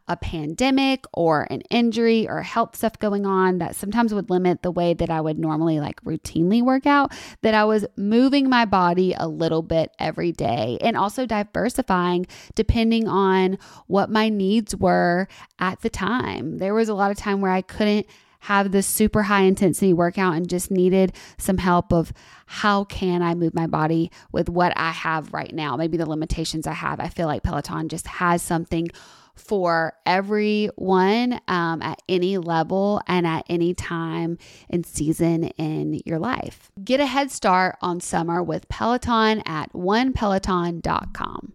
[0.08, 4.72] a pandemic or an injury or health stuff going on that sometimes would limit the
[4.72, 9.14] way that I would normally like routinely work out, that I was moving my body
[9.18, 12.26] a little bit every day and also diversifying
[12.56, 15.28] depending on what my needs were
[15.60, 16.58] at the time.
[16.58, 18.08] There was a lot of time where I couldn't
[18.44, 22.12] have this super high intensity workout and just needed some help of
[22.46, 26.68] how can I move my body with what I have right now, maybe the limitations
[26.68, 27.00] I have.
[27.00, 28.90] I feel like Peloton just has something
[29.34, 34.38] for everyone um, at any level and at any time
[34.70, 36.70] and season in your life.
[36.84, 41.54] Get a head start on summer with Peloton at onepeloton.com.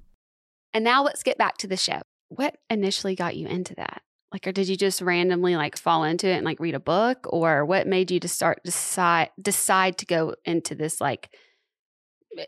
[0.72, 2.00] And now let's get back to the show.
[2.30, 4.02] What initially got you into that?
[4.32, 7.26] Like or did you just randomly like fall into it and like read a book?
[7.30, 11.30] Or what made you to start decide decide to go into this like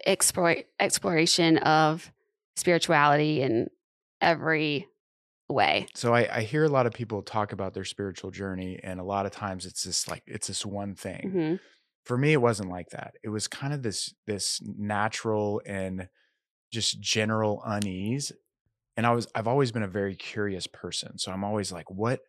[0.07, 2.13] explore, exploration of
[2.57, 3.69] spirituality in
[4.21, 4.89] every
[5.49, 5.87] way?
[5.95, 9.05] So I, I hear a lot of people talk about their spiritual journey and a
[9.05, 11.33] lot of times it's this like it's this one thing.
[11.35, 11.55] Mm-hmm.
[12.05, 13.15] for me it wasn't like that.
[13.25, 16.09] It was kind of this this natural and
[16.71, 18.33] just general unease
[19.01, 21.17] and I was I've always been a very curious person.
[21.17, 22.21] So I'm always like, what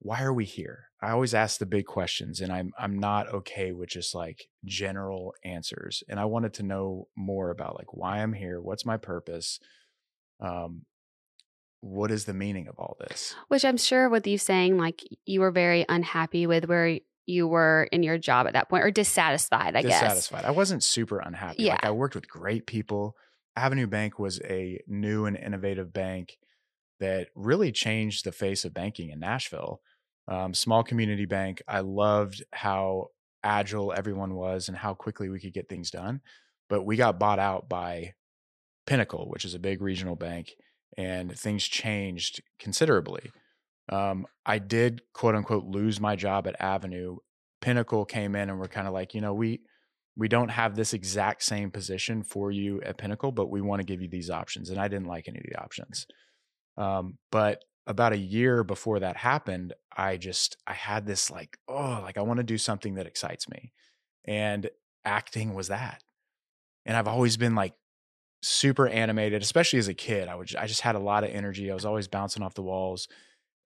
[0.00, 0.88] why are we here?
[1.02, 5.32] I always ask the big questions and I'm I'm not okay with just like general
[5.42, 6.02] answers.
[6.10, 9.58] And I wanted to know more about like why I'm here, what's my purpose?
[10.38, 10.82] Um
[11.80, 13.34] what is the meaning of all this?
[13.48, 17.88] Which I'm sure with you saying like you were very unhappy with where you were
[17.90, 19.88] in your job at that point or dissatisfied, I dissatisfied.
[19.88, 20.00] guess.
[20.00, 20.44] Dissatisfied.
[20.44, 21.62] I wasn't super unhappy.
[21.62, 21.72] Yeah.
[21.72, 23.16] Like I worked with great people.
[23.56, 26.38] Avenue Bank was a new and innovative bank
[27.00, 29.80] that really changed the face of banking in Nashville.
[30.28, 31.60] Um, small community bank.
[31.66, 33.08] I loved how
[33.42, 36.20] agile everyone was and how quickly we could get things done.
[36.68, 38.14] But we got bought out by
[38.86, 40.54] Pinnacle, which is a big regional bank,
[40.96, 43.30] and things changed considerably.
[43.88, 47.16] Um, I did quote unquote lose my job at Avenue.
[47.60, 49.60] Pinnacle came in and were kind of like, you know, we
[50.16, 53.86] we don't have this exact same position for you at Pinnacle, but we want to
[53.86, 54.70] give you these options.
[54.70, 56.06] And I didn't like any of the options.
[56.76, 62.00] Um, but about a year before that happened, I just I had this like, oh,
[62.02, 63.72] like I want to do something that excites me.
[64.26, 64.70] And
[65.04, 66.02] acting was that.
[66.84, 67.74] And I've always been like
[68.42, 70.28] super animated, especially as a kid.
[70.28, 71.70] I would I just had a lot of energy.
[71.70, 73.08] I was always bouncing off the walls.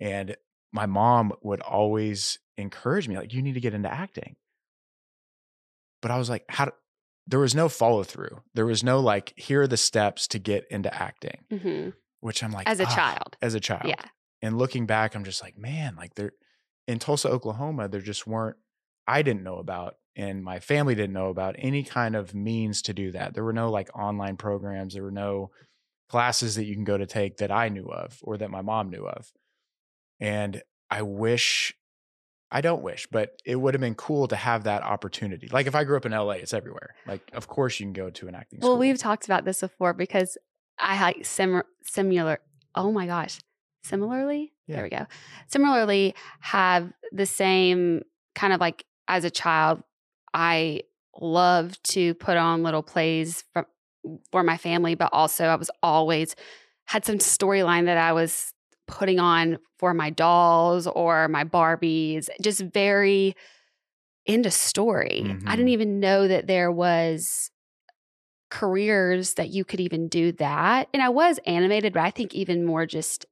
[0.00, 0.36] And
[0.72, 4.36] my mom would always encourage me, like, you need to get into acting
[6.02, 6.66] but I was like, how?
[6.66, 6.72] Do,
[7.26, 8.42] there was no follow through.
[8.54, 11.90] There was no like, here are the steps to get into acting, mm-hmm.
[12.20, 14.02] which I'm like, as a ah, child, as a child, yeah.
[14.42, 16.32] And looking back, I'm just like, man, like there
[16.86, 18.56] in Tulsa, Oklahoma, there just weren't.
[19.08, 22.94] I didn't know about, and my family didn't know about any kind of means to
[22.94, 23.34] do that.
[23.34, 24.94] There were no like online programs.
[24.94, 25.50] There were no
[26.08, 28.90] classes that you can go to take that I knew of or that my mom
[28.90, 29.32] knew of.
[30.20, 31.74] And I wish
[32.50, 35.48] I don't wish, but it would have been cool to have that opportunity.
[35.48, 36.94] Like if I grew up in LA, it's everywhere.
[37.06, 38.70] Like of course you can go to an acting well, school.
[38.74, 40.38] Well, we've talked about this before because
[40.78, 42.38] I had sim- similar.
[42.74, 43.40] Oh my gosh,
[43.82, 44.52] similarly.
[44.66, 44.76] Yeah.
[44.76, 45.06] There we go.
[45.48, 48.02] Similarly, have the same
[48.34, 49.82] kind of like as a child,
[50.34, 50.82] I
[51.20, 53.66] love to put on little plays for,
[54.30, 56.36] for my family, but also I was always
[56.84, 58.52] had some storyline that I was
[58.86, 63.34] putting on for my dolls or my Barbies, just very
[64.24, 65.22] into story.
[65.24, 65.48] Mm-hmm.
[65.48, 67.50] I didn't even know that there was
[68.50, 70.88] careers that you could even do that.
[70.92, 73.26] And I was animated, but I think even more just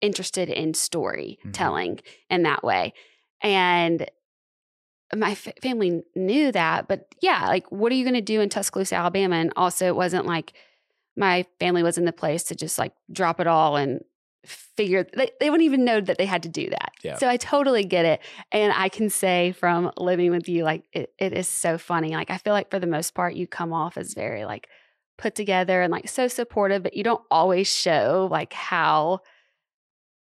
[0.00, 2.34] interested in storytelling mm-hmm.
[2.34, 2.92] in that way.
[3.42, 4.08] And
[5.14, 8.48] my f- family knew that, but yeah, like what are you going to do in
[8.48, 9.36] Tuscaloosa, Alabama?
[9.36, 10.52] And also, it wasn't like
[11.16, 14.00] my family was in the place to just like drop it all and
[14.46, 16.92] figure they, they wouldn't even know that they had to do that.
[17.02, 17.16] Yeah.
[17.18, 18.20] So I totally get it.
[18.52, 22.10] And I can say from living with you, like it, it is so funny.
[22.10, 24.68] Like I feel like for the most part, you come off as very like
[25.18, 29.20] put together and like so supportive, but you don't always show like how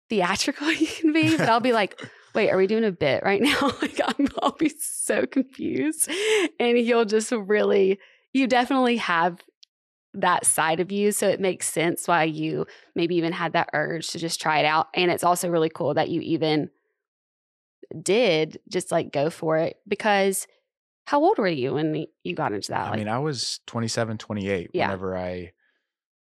[0.08, 1.36] theatrical you can be.
[1.36, 2.00] But I'll be like,
[2.34, 3.72] wait, are we doing a bit right now?
[3.82, 6.10] like I'm, I'll be so confused.
[6.58, 7.98] And you'll just really,
[8.32, 9.38] you definitely have
[10.20, 11.12] that side of you.
[11.12, 14.64] So it makes sense why you maybe even had that urge to just try it
[14.64, 14.88] out.
[14.94, 16.70] And it's also really cool that you even
[18.02, 20.46] did just like go for it because
[21.06, 22.86] how old were you when you got into that?
[22.86, 24.86] I like, mean, I was 27, 28 Yeah.
[24.86, 25.52] whenever I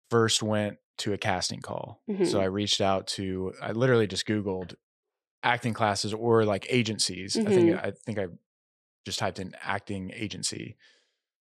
[0.09, 2.03] first went to a casting call.
[2.23, 2.41] So Mhm.
[2.41, 4.75] I reached out to, I literally just Googled
[5.43, 7.39] acting classes or like agencies.
[7.45, 7.75] I think, Mhm.
[7.75, 8.27] I think I
[9.05, 10.77] just typed in acting agency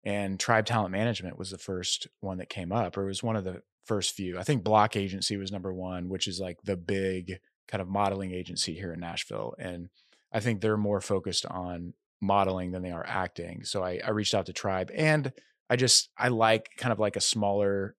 [0.04, 3.36] and Tribe Talent Management was the first one that came up, or it was one
[3.36, 4.38] of the first few.
[4.40, 8.32] I think Block Agency was number one, which is like the big kind of modeling
[8.32, 9.56] agency here in Nashville.
[9.60, 9.90] And
[10.32, 13.64] I think they're more focused on modeling than they are acting.
[13.64, 15.32] So I, I reached out to Tribe and
[15.70, 17.96] I just I like kind of like a smaller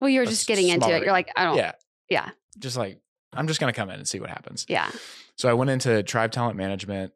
[0.00, 1.02] Well, you're just getting into it.
[1.02, 1.56] You're like, I don't.
[1.56, 1.72] yeah
[2.08, 2.30] Yeah.
[2.58, 3.00] just like
[3.34, 4.64] I'm just gonna come in and see what happens.
[4.68, 4.90] Yeah.
[5.36, 7.12] So I went into Tribe Talent Management.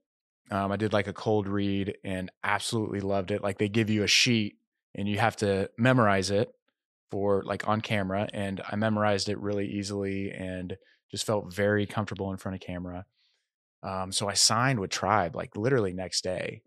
[0.50, 3.42] Um, I did like a cold read and absolutely loved it.
[3.42, 4.56] Like they give you a sheet
[4.94, 6.52] and you have to memorize it
[7.10, 8.28] for like on camera.
[8.32, 10.76] And I memorized it really easily and
[11.10, 13.06] just felt very comfortable in front of camera.
[13.82, 16.62] Um, so I signed with Tribe like literally next day.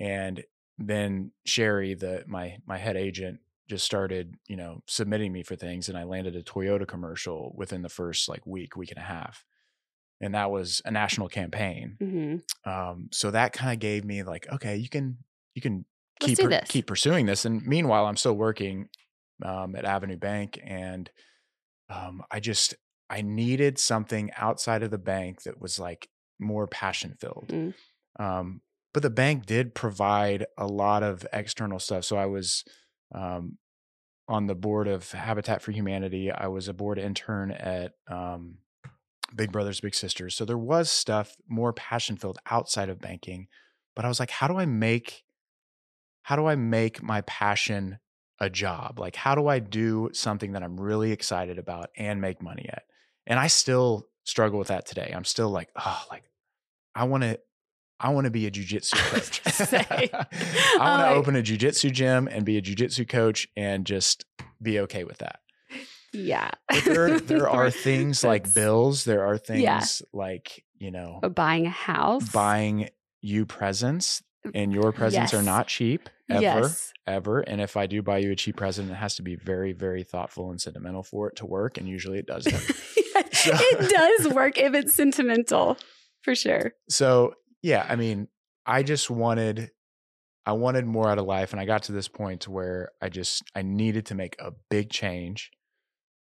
[0.00, 0.42] And
[0.78, 5.88] then Sherry, the my my head agent, just started, you know, submitting me for things
[5.88, 9.44] and I landed a Toyota commercial within the first like week, week and a half.
[10.20, 11.96] And that was a national campaign.
[12.00, 15.18] hmm Um, so that kind of gave me like, okay, you can
[15.54, 15.84] you can
[16.20, 17.44] Let's keep per- keep pursuing this.
[17.44, 18.88] And meanwhile, I'm still working
[19.44, 21.08] um, at Avenue Bank, and
[21.88, 22.74] um, I just
[23.08, 27.48] I needed something outside of the bank that was like more passion filled.
[27.48, 27.74] Mm.
[28.18, 28.60] Um,
[28.92, 32.04] but the bank did provide a lot of external stuff.
[32.04, 32.64] So I was
[33.14, 33.58] um,
[34.28, 36.30] on the board of Habitat for Humanity.
[36.30, 38.58] I was a board intern at um,
[39.34, 40.34] Big Brothers Big Sisters.
[40.34, 43.48] So there was stuff more passion filled outside of banking.
[43.94, 45.24] But I was like, how do I make
[46.22, 47.98] how do I make my passion
[48.38, 48.98] a job?
[48.98, 52.84] Like how do I do something that I'm really excited about and make money at?
[53.26, 55.12] And I still struggle with that today.
[55.14, 56.24] I'm still like, oh, like
[56.94, 57.38] I want to
[58.00, 59.40] I want to be a jujitsu coach.
[59.72, 64.24] I want to Oh, open a jujitsu gym and be a jujitsu coach and just
[64.62, 65.40] be okay with that.
[66.12, 66.50] Yeah.
[66.68, 69.04] But there, there are things like bills.
[69.04, 69.84] There are things Yeah.
[70.12, 72.28] like, you know, buying a house.
[72.30, 72.88] buying
[73.20, 74.22] you presents
[74.54, 76.92] and your presents are not cheap ever, Yes.
[77.06, 77.40] ever.
[77.40, 80.04] And if I do buy you a cheap present, it has to be very, very
[80.04, 81.76] thoughtful and sentimental for it to work.
[81.78, 82.54] And usually it doesn't.
[83.32, 85.76] So- it does work if it's sentimental,
[86.22, 86.72] for sure.
[86.88, 88.28] so yeah, I mean,
[88.64, 89.70] I just wanted
[90.46, 93.42] I wanted more out of life and I got to this point where I just
[93.56, 95.50] I needed to make a big change.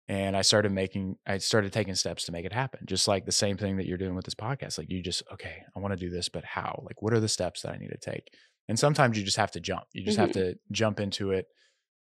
[0.08, 2.80] And I started making I started taking steps to make it happen.
[2.86, 4.76] Just like the same thing that you're doing with this podcast.
[4.78, 6.82] Like you just, okay, I want to do this, but how?
[6.84, 8.34] Like what are the steps that I need to take?
[8.68, 9.84] And sometimes you just have to jump.
[9.92, 10.34] You just have Mhm.
[10.34, 11.46] to jump into it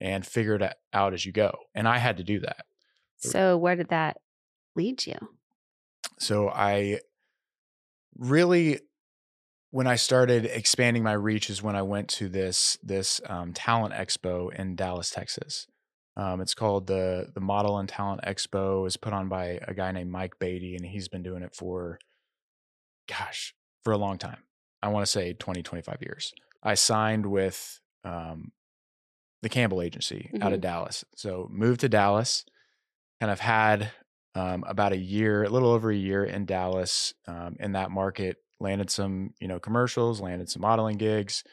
[0.00, 1.54] and figure it out as you go.
[1.74, 2.64] And I had to do that.
[3.18, 4.16] So where did that
[4.76, 5.16] lead you?
[6.18, 6.98] so i
[8.16, 8.78] really
[9.70, 13.94] when i started expanding my reach is when i went to this this um, talent
[13.94, 15.66] expo in dallas texas
[16.20, 19.90] um, it's called the the model and talent expo is put on by a guy
[19.92, 21.98] named mike beatty and he's been doing it for
[23.08, 24.38] gosh for a long time.
[24.82, 26.32] I want to say 20 25 years.
[26.62, 28.52] I signed with um,
[29.42, 31.04] the campbell agency out of dallas.
[31.16, 32.44] So moved to dallas
[33.20, 33.90] kind of had
[34.34, 38.36] um, about a year, a little over a year in Dallas um, in that market.
[38.62, 41.44] Landed some, you know, commercials, landed some modeling gigs,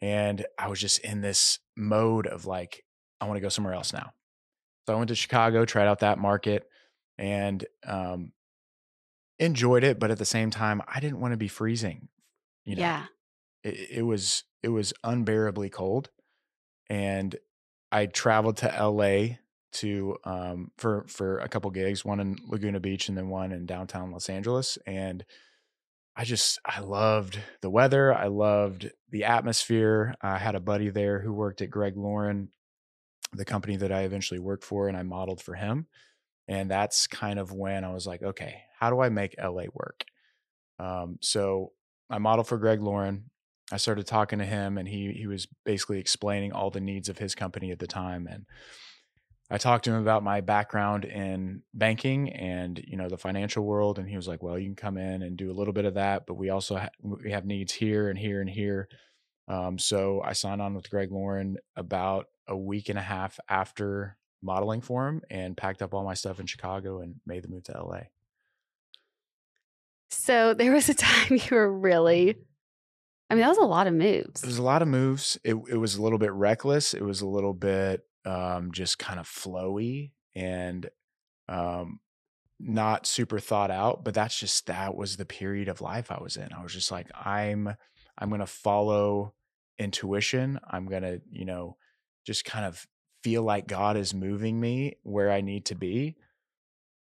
[0.00, 2.84] and I was just in this mode of like,
[3.26, 4.12] I want to go somewhere else now.
[4.86, 6.68] So I went to Chicago, tried out that market,
[7.18, 8.32] and um,
[9.38, 9.98] enjoyed it.
[9.98, 12.08] But at the same time, I didn't want to be freezing.
[12.64, 13.04] You know, yeah.
[13.62, 16.10] it, it was it was unbearably cold
[16.90, 17.36] and
[17.92, 19.26] i traveled to la
[19.72, 23.66] to um for for a couple gigs one in laguna beach and then one in
[23.66, 25.24] downtown los angeles and
[26.16, 31.20] i just i loved the weather i loved the atmosphere i had a buddy there
[31.20, 32.48] who worked at greg lauren
[33.36, 35.86] the company that i eventually worked for and i modeled for him
[36.48, 40.04] and that's kind of when i was like okay how do i make la work
[40.78, 41.72] um, so
[42.10, 43.30] I modeled for Greg Lauren.
[43.72, 47.18] I started talking to him, and he he was basically explaining all the needs of
[47.18, 48.28] his company at the time.
[48.30, 48.46] And
[49.50, 53.98] I talked to him about my background in banking and you know the financial world,
[53.98, 55.94] and he was like, "Well, you can come in and do a little bit of
[55.94, 58.88] that, but we also ha- we have needs here and here and here."
[59.48, 64.16] Um, so I signed on with Greg Lauren about a week and a half after
[64.42, 67.64] modeling for him, and packed up all my stuff in Chicago and made the move
[67.64, 68.02] to LA.
[70.10, 72.36] So there was a time you were really,
[73.30, 74.42] I mean, that was a lot of moves.
[74.42, 75.38] It was a lot of moves.
[75.44, 76.94] It it was a little bit reckless.
[76.94, 80.88] It was a little bit um, just kind of flowy and
[81.48, 82.00] um,
[82.58, 84.04] not super thought out.
[84.04, 86.52] But that's just that was the period of life I was in.
[86.52, 87.74] I was just like, I'm
[88.18, 89.34] I'm gonna follow
[89.78, 90.58] intuition.
[90.68, 91.76] I'm gonna you know
[92.26, 92.86] just kind of
[93.22, 96.16] feel like God is moving me where I need to be.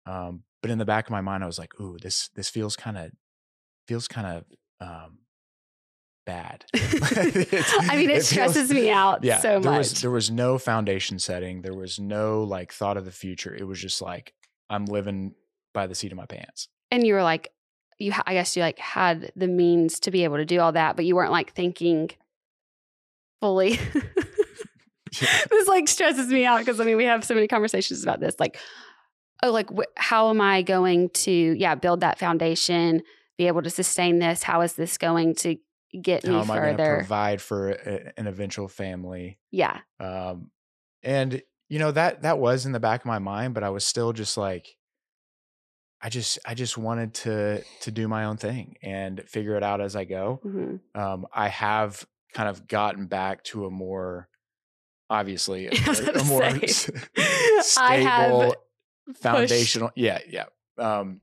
[0.07, 2.77] Um, but in the back of my mind, I was like, ooh, this this feels
[2.77, 3.11] kind of
[3.87, 4.45] feels kind of
[4.87, 5.19] um,
[6.27, 6.65] bad.
[6.75, 9.79] I mean, it, feels- stresses me out yeah, so there much.
[9.79, 11.63] was there was no foundation setting.
[11.63, 13.55] There was no like thought of the future.
[13.55, 14.35] It was just like
[14.69, 15.35] I'm living
[15.73, 16.69] by the seat of my pants.
[16.91, 17.53] and you were like,
[17.99, 20.73] you, ha- I guess you like had the means to be able to do all
[20.73, 22.11] that, but you weren't like thinking
[23.41, 23.79] fully.
[25.51, 28.35] this like stresses me out because I mean, we have so many conversations about this.
[28.39, 28.59] Like,
[29.43, 33.03] oh, like wh- how am I going to, yeah, build that foundation,
[33.39, 34.43] be able to sustain this?
[34.43, 35.57] How is this going to
[36.01, 36.97] get How me am I going to further?
[36.99, 39.39] provide for a, an eventual family?
[39.51, 40.51] yeah, Um,
[41.03, 43.85] and you know that that was in the back of my mind, but I was
[43.85, 44.77] still just like,
[46.03, 49.81] I just I just wanted to to do my own thing and figure it out
[49.81, 50.41] as I go.
[50.43, 54.29] hmm Um, I have kind of gotten back to a more
[55.11, 56.91] obviously a, a more say, s-
[57.79, 58.55] I have stable
[59.07, 60.45] pushed- foundational yeah yeah
[60.79, 61.21] um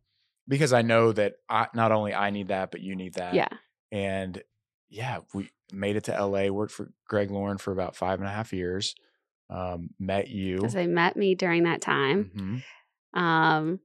[0.48, 3.48] because i know that I, not only i need that but you need that Yeah,
[3.92, 4.44] and
[4.90, 8.32] yeah we made it to la worked for greg lauren for about five and a
[8.32, 8.94] half years
[9.50, 12.64] um met you because they met me during that time.
[13.16, 13.20] Mhm.
[13.22, 13.80] um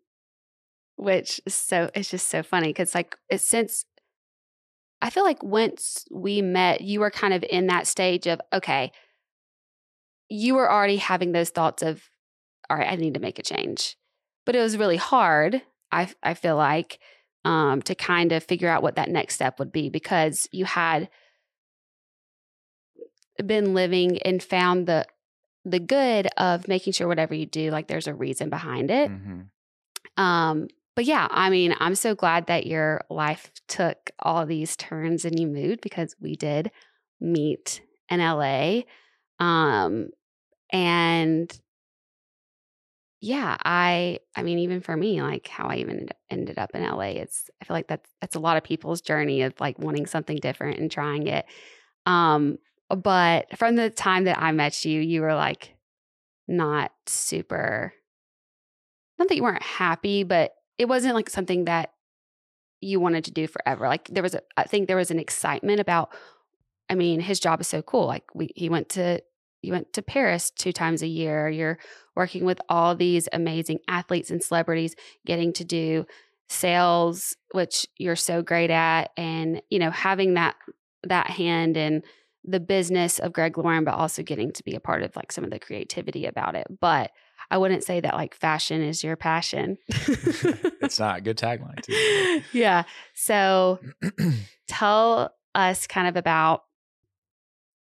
[0.97, 3.85] which is so it's just so funny because like it's since
[5.01, 8.91] i feel like once we met you were kind of in that stage of okay
[10.33, 12.03] you were already having those thoughts of
[12.71, 13.97] all right i need to make a change
[14.47, 15.61] but it was really hard
[15.91, 16.99] i i feel like
[17.45, 21.09] um to kind of figure out what that next step would be because you had
[23.45, 25.05] been living and found the
[25.65, 29.49] the good of making sure whatever you do like there's a reason behind it Mhm.
[30.17, 35.25] um, but yeah, I mean, I'm so glad that your life took all these turns
[35.25, 36.71] and you moved because we did
[37.19, 37.81] meet
[38.11, 38.83] in LA.
[39.39, 40.11] Um,
[40.73, 41.61] and
[43.21, 47.21] yeah, I I mean, even for me, like how I even ended up in LA,
[47.21, 50.39] it's I feel like that's that's a lot of people's journey of like wanting something
[50.39, 51.47] different and trying it.
[52.05, 52.59] Um,
[52.89, 55.75] but from the time that I met you, you were like
[56.49, 57.95] not super
[59.19, 61.93] not that you weren't happy, but it wasn't like something that
[62.81, 63.87] you wanted to do forever.
[63.87, 66.11] Like there was a, I think there was an excitement about.
[66.91, 68.07] I mean, his job is so cool.
[68.07, 69.23] Like we, he went to,
[69.63, 71.49] you went to Paris two times a year.
[71.49, 71.79] You're
[72.15, 74.95] working with all these amazing athletes and celebrities,
[75.25, 76.05] getting to do
[76.49, 80.57] sales, which you're so great at, and you know having that
[81.05, 82.03] that hand in
[82.45, 85.45] the business of Greg Lauren, but also getting to be a part of like some
[85.45, 86.67] of the creativity about it.
[86.81, 87.13] But
[87.51, 89.79] I wouldn't say that like fashion is your passion.
[89.89, 92.43] it's not a good tagline too.
[92.59, 92.85] yeah.
[93.15, 93.79] So
[94.69, 96.63] tell us kind of about,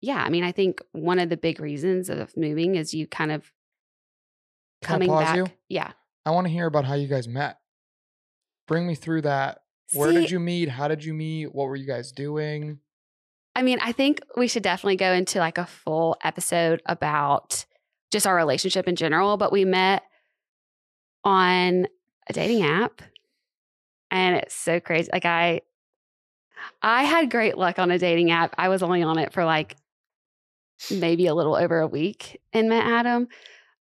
[0.04, 3.32] yeah, I mean, I think one of the big reasons of moving is you kind
[3.32, 3.50] of
[4.82, 5.36] Can coming pause back.
[5.36, 5.46] you?
[5.68, 5.92] Yeah.
[6.26, 7.58] I want to hear about how you guys met.
[8.68, 9.60] Bring me through that.
[9.92, 10.68] Where did you meet?
[10.68, 11.54] How did you meet?
[11.54, 12.80] What were you guys doing?
[13.56, 17.64] I mean, I think we should definitely go into like a full episode about
[18.10, 20.02] just our relationship in general, but we met
[21.24, 21.86] on
[22.28, 23.00] a dating app
[24.10, 25.08] and it's so crazy.
[25.12, 25.62] Like I
[26.82, 28.54] I had great luck on a dating app.
[28.58, 29.76] I was only on it for like
[30.90, 33.28] maybe a little over a week and met Adam.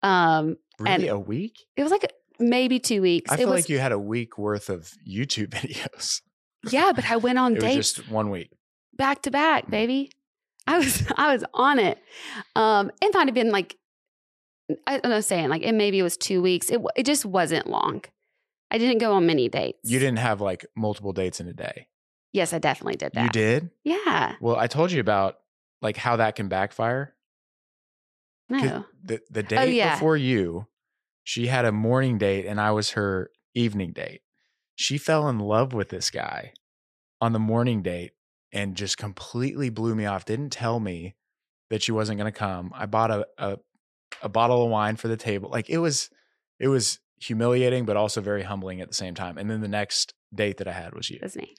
[0.03, 1.55] Um really, And- a week?
[1.75, 3.29] it was like maybe 2 weeks.
[3.31, 6.21] I it feel was like you had a week worth of YouTube videos.
[6.69, 8.51] Yeah, but I went on It was dates just one week.
[8.95, 9.71] back to back, Mm.
[9.71, 10.11] baby.
[10.67, 11.97] I was I was on it.
[12.55, 13.75] Um, it might have been like
[14.85, 16.69] I, I'm not saying like it maybe it was two weeks.
[16.69, 18.03] It it just wasn't long.
[18.71, 19.79] I didn't go on many dates.
[19.83, 21.87] You didn't have like multiple dates in a day.
[22.33, 23.23] Yes, I definitely did that.
[23.23, 23.71] You did?
[23.83, 24.35] Yeah.
[24.39, 25.37] Well, I told you about
[25.81, 27.15] like how that can backfire?
[28.49, 28.85] No.
[29.03, 29.95] The the oh, date yeah.
[29.95, 30.67] before you,
[31.23, 34.21] she had a morning date and I was her evening date.
[34.75, 36.53] She fell in love with this guy
[37.21, 38.11] on the morning date
[38.51, 40.25] and just completely blew me off.
[40.25, 41.15] Didn't tell me
[41.69, 42.71] that she wasn't going to come.
[42.73, 43.57] I bought a, a
[44.21, 45.49] a bottle of wine for the table.
[45.49, 46.09] Like it was
[46.59, 49.37] it was humiliating but also very humbling at the same time.
[49.37, 51.17] And then the next date that I had was you.
[51.17, 51.55] It was me.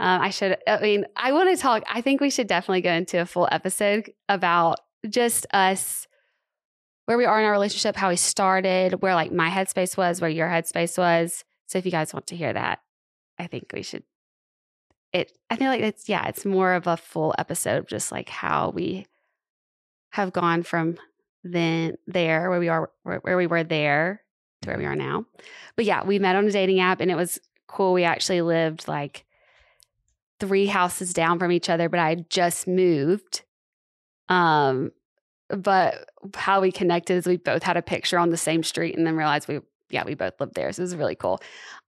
[0.00, 0.56] Um, I should.
[0.66, 1.84] I mean, I want to talk.
[1.88, 6.08] I think we should definitely go into a full episode about just us,
[7.06, 10.30] where we are in our relationship, how we started, where like my headspace was, where
[10.30, 11.44] your headspace was.
[11.66, 12.80] So if you guys want to hear that,
[13.38, 14.02] I think we should.
[15.12, 15.30] It.
[15.48, 16.26] I feel like it's yeah.
[16.26, 19.06] It's more of a full episode, of just like how we
[20.10, 20.96] have gone from
[21.44, 24.22] then there, where we are, where, where we were there
[24.62, 25.24] to where we are now.
[25.76, 27.38] But yeah, we met on a dating app, and it was
[27.68, 27.92] cool.
[27.92, 29.24] We actually lived like
[30.40, 33.42] three houses down from each other, but I just moved.
[34.28, 34.92] Um,
[35.48, 39.06] but how we connected is we both had a picture on the same street and
[39.06, 39.60] then realized we,
[39.90, 40.72] yeah, we both lived there.
[40.72, 41.40] So it was really cool.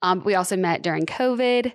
[0.03, 1.73] Um, we also met during COVID.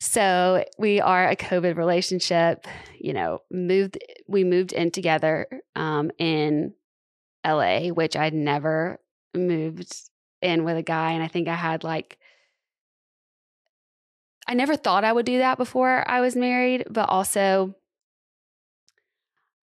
[0.00, 2.66] So we are a COVID relationship.
[2.98, 6.74] You know, moved we moved in together um, in
[7.46, 9.00] LA, which I'd never
[9.34, 9.94] moved
[10.42, 12.18] in with a guy, and I think I had like
[14.46, 17.74] I never thought I would do that before I was married, but also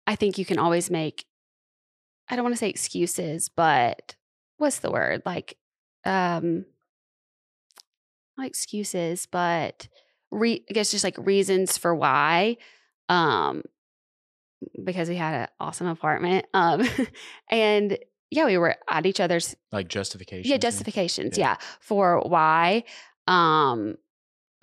[0.06, 1.24] I think you can always make
[2.28, 4.16] I don't want to say excuses, but
[4.56, 5.22] what's the word?
[5.26, 5.56] Like
[6.04, 6.64] um
[8.36, 9.88] not excuses, but
[10.30, 12.56] re- I guess just like reasons for why.
[13.08, 13.62] Um
[14.82, 16.46] because we had an awesome apartment.
[16.54, 16.88] Um
[17.50, 17.98] and
[18.30, 20.50] yeah, we were at each other's Like justification.
[20.50, 21.50] yeah, justifications, Yeah.
[21.50, 22.84] yeah, for why.
[23.28, 23.96] Um,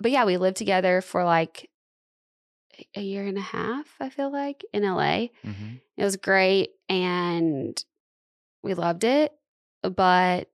[0.02, 1.68] but yeah, we lived together for like
[2.96, 5.28] a- year and a half, I feel like, in LA.
[5.44, 7.82] hmm It was great and
[8.62, 9.32] we loved it.
[9.82, 10.48] But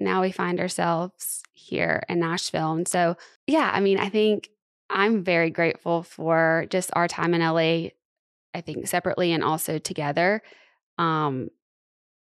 [0.00, 2.72] now we find ourselves here in Nashville.
[2.72, 4.50] And so, yeah, I mean, I think
[4.90, 7.90] I'm very grateful for just our time in LA,
[8.52, 10.42] I think separately and also together.
[10.98, 11.48] Um,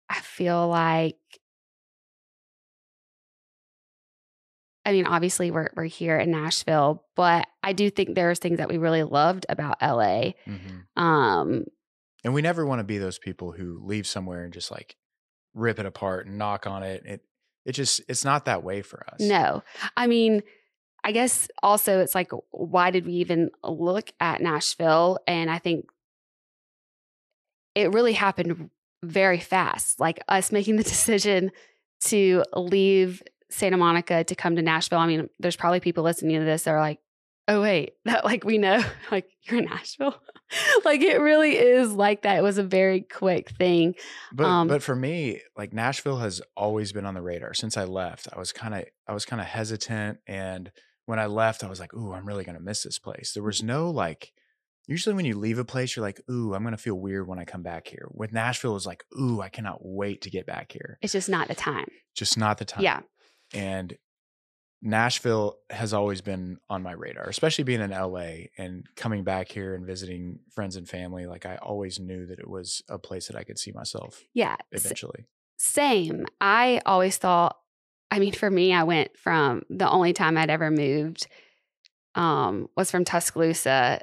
[0.09, 1.19] I feel like
[4.87, 8.69] I mean, obviously we're we're here in Nashville, but I do think there's things that
[8.69, 10.31] we really loved about LA.
[10.47, 11.65] hmm Um,
[12.25, 14.97] And we never want to be those people who leave somewhere and just like
[15.55, 17.03] rip it apart and knock on it.
[17.05, 17.23] It
[17.65, 19.21] it just it's not that way for us.
[19.21, 19.63] no.
[19.97, 20.43] I mean,
[21.03, 25.19] I guess also it's like why did we even look at Nashville?
[25.27, 25.87] And I think
[27.75, 28.71] it really happened
[29.03, 30.01] very fast.
[30.01, 31.51] Like us making the decision
[32.03, 34.99] to leave Santa Monica to come to Nashville.
[34.99, 36.99] I mean, there's probably people listening to this that are like,
[37.49, 40.21] oh wait, that like we know, like you're in Nashville.
[40.85, 42.39] like it really is like that.
[42.39, 43.95] It was a very quick thing.
[44.33, 47.85] But Um, but for me, like Nashville has always been on the radar since I
[47.85, 48.29] left.
[48.33, 50.71] I was kind of I was kind of hesitant and
[51.07, 53.43] when I left I was like, "Ooh, I'm really going to miss this place." There
[53.43, 54.33] was no like
[54.89, 57.39] usually when you leave a place you're like, "Ooh, I'm going to feel weird when
[57.39, 60.47] I come back here." With Nashville it was like, "Ooh, I cannot wait to get
[60.47, 61.87] back here." It's just not the time.
[62.15, 62.83] Just not the time.
[62.83, 63.01] Yeah.
[63.53, 63.97] And
[64.83, 69.75] Nashville has always been on my radar, especially being in LA and coming back here
[69.75, 71.27] and visiting friends and family.
[71.27, 74.57] Like I always knew that it was a place that I could see myself Yeah.
[74.73, 75.27] Eventually.
[75.59, 76.27] Same.
[76.41, 77.57] I always thought,
[78.11, 81.27] I mean, for me, I went from the only time I'd ever moved
[82.15, 84.01] um, was from Tuscaloosa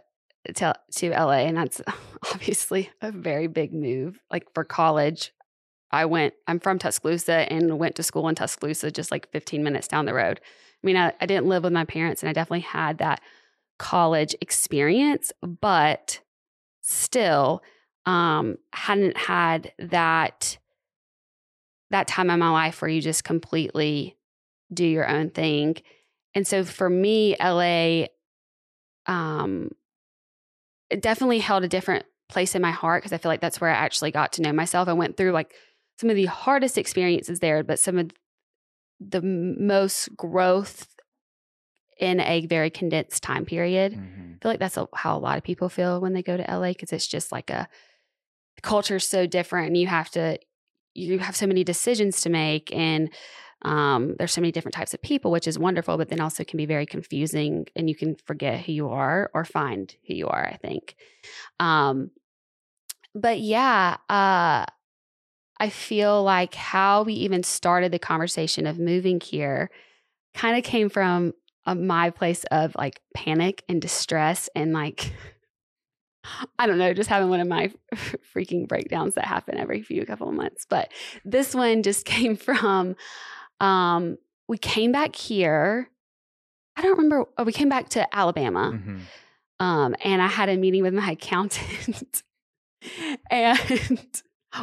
[0.56, 1.46] to, to LA.
[1.46, 1.82] And that's
[2.34, 4.20] obviously a very big move.
[4.32, 5.32] Like for college,
[5.94, 9.88] I went, I'm from Tuscaloosa and went to school in Tuscaloosa, just like 15 minutes
[9.88, 10.42] down the road.
[10.44, 13.22] I mean, I, I didn't live with my parents and I definitely had that
[13.78, 16.20] college experience, but
[16.82, 17.62] still
[18.08, 20.58] um, hadn't had that
[21.92, 24.18] that time in my life where you just completely
[24.74, 25.76] do your own thing.
[26.34, 28.08] And so for me, LA
[29.06, 29.70] um
[30.90, 33.70] it definitely held a different place in my heart because I feel like that's where
[33.70, 34.88] I actually got to know myself.
[34.88, 35.54] I went through like
[36.04, 38.12] some of the hardest experiences there, but some of
[39.00, 40.86] the most growth
[41.98, 43.94] in a very condensed time period.
[43.94, 44.36] Mhm.
[44.36, 46.44] I feel like that's a, how a lot of people feel when they go to
[46.44, 47.70] LA because it's just like a
[48.64, 50.38] culture is so different and you have to
[50.94, 53.10] you have so many decisions to make and
[53.62, 56.58] um, there's so many different types of people which is wonderful but then also can
[56.58, 60.46] be very confusing and you can forget who you are or find who you are
[60.46, 60.96] i think
[61.62, 62.12] um,
[63.16, 64.66] but yeah uh,
[65.64, 69.70] i feel like how we even started the conversation of moving here
[70.34, 71.34] kind of came from
[71.66, 75.14] uh, my place of like panic and distress and like
[76.58, 77.70] I don't know, just having one of my
[78.34, 80.66] freaking breakdowns that happen every few couple of months.
[80.70, 80.90] But
[81.26, 82.96] this one just came from
[83.60, 85.90] um we came back here.
[86.78, 88.72] I don't remember oh, we came back to Alabama.
[88.74, 89.00] Mhm.
[89.60, 92.24] Um and I had a meeting with my accountant.
[93.30, 93.60] and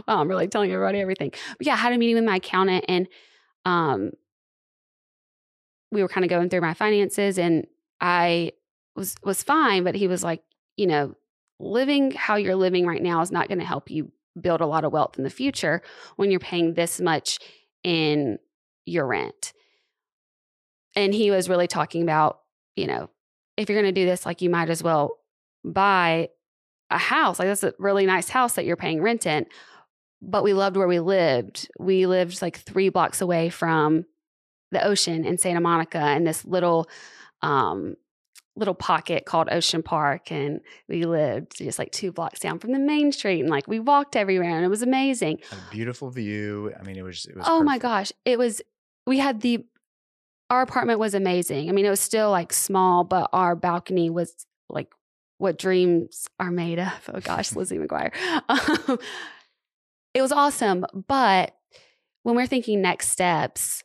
[0.07, 1.33] wow, I'm really telling everybody everything.
[1.59, 3.09] But yeah, I had a meeting with my accountant and
[3.65, 4.13] um
[5.93, 7.67] we were kind of going through my finances and
[8.01, 8.53] I
[8.97, 10.43] was was fine, but he was like,
[10.77, 11.15] you know,
[11.59, 14.11] living how you're living right now is not going to help you
[14.41, 15.83] build a lot of wealth in the future
[16.17, 17.39] when you're paying this much
[17.83, 18.39] in
[18.87, 19.53] your rent.
[20.97, 22.41] And he was really talking about,
[22.77, 23.11] you know,
[23.57, 25.19] if you're going to do this, like you might as well
[25.65, 26.31] buy
[26.91, 27.39] a house.
[27.39, 29.47] Like that's a really nice house that you're paying rent in.
[30.23, 31.69] But we loved where we lived.
[31.79, 34.05] We lived like three blocks away from
[34.71, 36.89] the ocean in Santa Monica in this little
[37.43, 37.97] um
[38.57, 42.79] little pocket called Ocean Park and we lived just like two blocks down from the
[42.79, 45.39] main street and like we walked everywhere and it was amazing.
[45.53, 46.73] A beautiful view.
[46.79, 47.25] I mean, it was.
[47.27, 48.61] It was Oh my gosh, it was
[49.07, 49.65] we had the
[50.51, 51.69] our apartment was amazing.
[51.69, 54.93] I mean, it was still like small, but our balcony was like
[55.39, 57.11] what dreams are made of.
[57.15, 58.13] Oh gosh, Lizzie McGuire.
[58.49, 58.99] Um,
[60.15, 60.85] it was awesome.
[61.09, 61.55] But
[62.23, 63.85] when we're thinking next steps,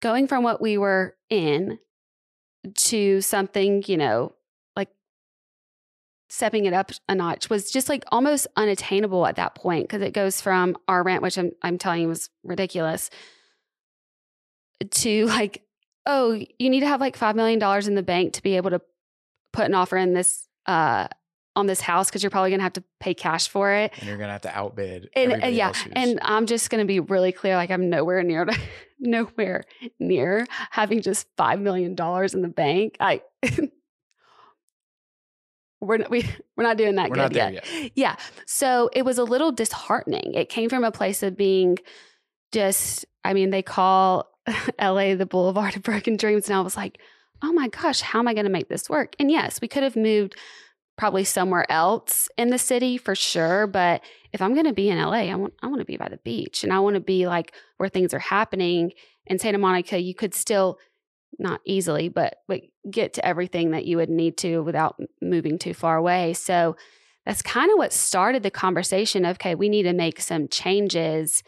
[0.00, 1.78] going from what we were in
[2.74, 4.34] to something, you know,
[4.76, 4.88] like
[6.28, 10.12] stepping it up a notch was just like almost unattainable at that point because it
[10.12, 13.10] goes from our rent, which I'm I'm telling you was ridiculous,
[14.90, 15.62] to like,
[16.06, 18.70] oh, you need to have like five million dollars in the bank to be able
[18.70, 18.80] to
[19.52, 21.08] put an offer in this uh
[21.56, 23.92] on this house because you're probably gonna have to pay cash for it.
[23.98, 25.10] and you're gonna have to outbid.
[25.14, 27.56] And uh, yeah, and I'm just gonna be really clear.
[27.56, 28.56] Like I'm nowhere near to,
[29.00, 29.64] nowhere
[29.98, 32.96] near having just five million dollars in the bank.
[33.00, 33.22] I
[35.80, 37.52] we're not, we we're not doing that we're good yet.
[37.54, 37.92] yet.
[37.94, 38.16] Yeah.
[38.46, 40.34] So it was a little disheartening.
[40.34, 41.78] It came from a place of being
[42.52, 44.28] just, I mean, they call
[44.80, 46.48] LA the boulevard of broken dreams.
[46.48, 47.00] And I was like,
[47.42, 49.14] oh my gosh, how am I going to make this work?
[49.18, 50.36] And yes, we could have moved
[51.00, 53.66] probably somewhere else in the city for sure.
[53.66, 56.10] But if I'm going to be in LA, I want, I want to be by
[56.10, 58.92] the beach and I want to be like where things are happening.
[59.24, 60.78] In Santa Monica, you could still
[61.38, 65.72] not easily, but but get to everything that you would need to without moving too
[65.72, 66.34] far away.
[66.34, 66.76] So
[67.24, 71.42] that's kind of what started the conversation of okay, we need to make some changes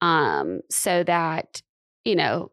[0.00, 1.60] um, so that
[2.06, 2.52] you know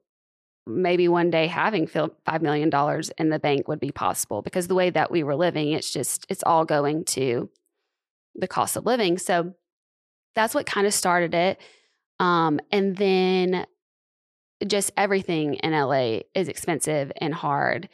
[0.68, 4.76] maybe one day having five million dollars in the bank would be possible because the
[4.76, 7.50] way that we were living, it's just it's all going to
[8.36, 9.18] the cost of living.
[9.18, 9.54] So
[10.36, 11.60] that's what kind of started it.
[12.20, 13.66] Um, and then
[14.66, 17.90] just everything in LA is expensive and hard.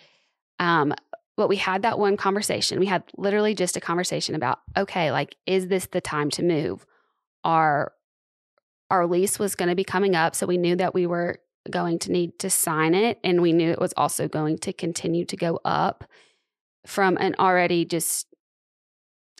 [0.59, 0.93] Um,
[1.37, 2.79] but we had that one conversation.
[2.79, 6.85] We had literally just a conversation about, okay, like, is this the time to move?
[7.43, 7.93] Our
[8.89, 11.39] our lease was going to be coming up, so we knew that we were
[11.71, 15.25] going to need to sign it, and we knew it was also going to continue
[15.25, 16.03] to go up
[16.85, 18.27] from an already just.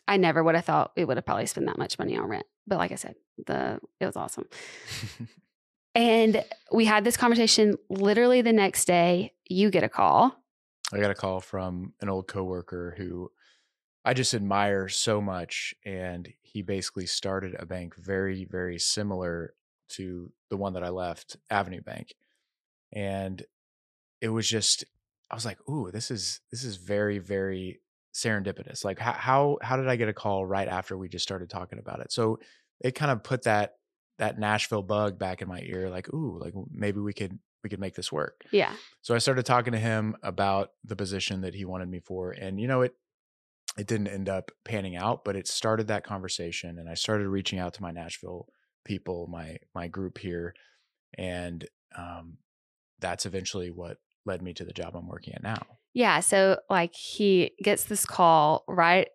[0.06, 2.46] I never would have thought we would have probably spent that much money on rent,
[2.66, 3.14] but like I said,
[3.46, 4.46] the it was awesome.
[5.98, 9.32] And we had this conversation literally the next day.
[9.48, 10.32] You get a call.
[10.92, 13.32] I got a call from an old coworker who
[14.04, 19.54] I just admire so much, and he basically started a bank very, very similar
[19.90, 22.14] to the one that I left, Avenue Bank,
[22.92, 23.42] and
[24.20, 24.84] it was just
[25.30, 27.80] I was like, "Ooh, this is this is very, very
[28.14, 31.50] serendipitous." Like, how how how did I get a call right after we just started
[31.50, 32.12] talking about it?
[32.12, 32.38] So
[32.80, 33.74] it kind of put that
[34.18, 37.80] that Nashville bug back in my ear, like, "Ooh, like maybe we could we could
[37.80, 38.72] make this work." Yeah.
[39.02, 42.60] So I started talking to him about the position that he wanted me for, and
[42.60, 42.94] you know it
[43.76, 47.58] it didn't end up panning out, but it started that conversation, and I started reaching
[47.58, 48.48] out to my Nashville
[48.88, 50.54] people, my my group here,
[51.16, 51.64] and
[51.96, 52.38] um,
[52.98, 55.62] that's eventually what led me to the job I'm working at now.
[55.94, 56.20] Yeah.
[56.20, 59.08] So, like, he gets this call right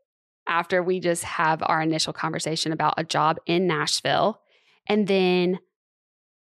[0.47, 4.41] after we just have our initial conversation about a job in Nashville.
[4.87, 5.59] And then,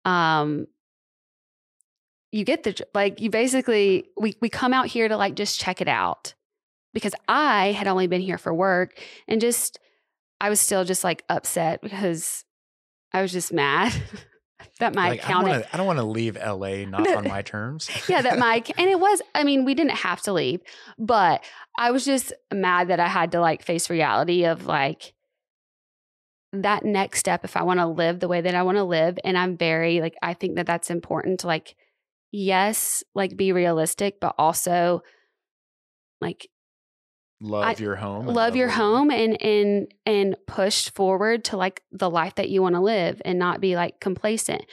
[0.03, 0.67] um,
[2.32, 5.80] you get the, like, you basically, we, we come out here to like just check
[5.80, 6.34] it out
[6.93, 9.80] because I had only been here for work and just,
[10.41, 12.43] I was still just like upset because
[13.16, 13.93] I was just mad
[14.80, 17.07] that my like, I don't accountant want to I don't want to leave LA not
[17.07, 17.89] on my terms.
[18.09, 20.59] yeah, that Mike, and it was, I mean, we didn't have to leave,
[20.99, 21.45] but
[21.78, 25.13] I was just mad that I had to like face reality of like
[26.51, 29.18] that next step if I want to live the way that I want to live.
[29.24, 31.78] And I'm very, like, I think that that's important to like,
[32.34, 35.03] yes, like be realistic, but also
[36.20, 36.49] like
[37.46, 38.26] love your home.
[38.28, 42.76] love your home and and and push forward to like the life that you want
[42.76, 44.66] to live and not be like complacent.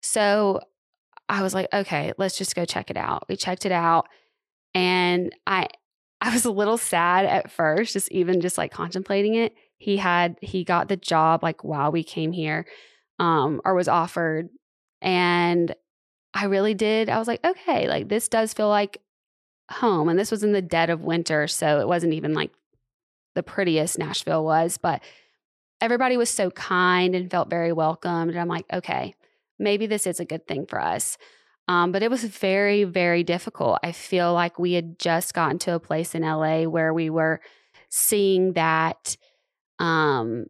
[0.00, 0.60] So
[1.28, 3.24] I was like, okay, let's just go check it out.
[3.28, 4.08] We checked it out
[4.74, 5.68] and I
[6.20, 9.54] I was a little sad at first just even just like contemplating it.
[9.78, 12.66] He had he got the job like while we came here
[13.18, 14.48] um or was offered
[15.00, 15.74] and
[16.34, 17.08] I really did.
[17.10, 19.00] I was like, okay, like this does feel like
[19.70, 20.08] home.
[20.08, 21.46] And this was in the dead of winter.
[21.48, 22.50] So it wasn't even like
[23.34, 25.02] the prettiest Nashville was, but
[25.80, 28.30] everybody was so kind and felt very welcomed.
[28.30, 29.14] And I'm like, okay,
[29.58, 31.16] maybe this is a good thing for us.
[31.68, 33.78] Um, but it was very, very difficult.
[33.82, 37.40] I feel like we had just gotten to a place in LA where we were
[37.88, 39.16] seeing that
[39.78, 40.46] um,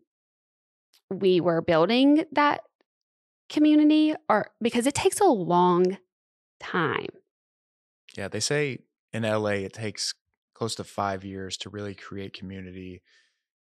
[1.10, 2.62] we were building that
[3.48, 5.98] community, or because it takes a long
[6.58, 7.08] time.
[8.16, 8.78] Yeah, they say
[9.12, 10.14] in LA it takes
[10.54, 13.02] close to five years to really create community,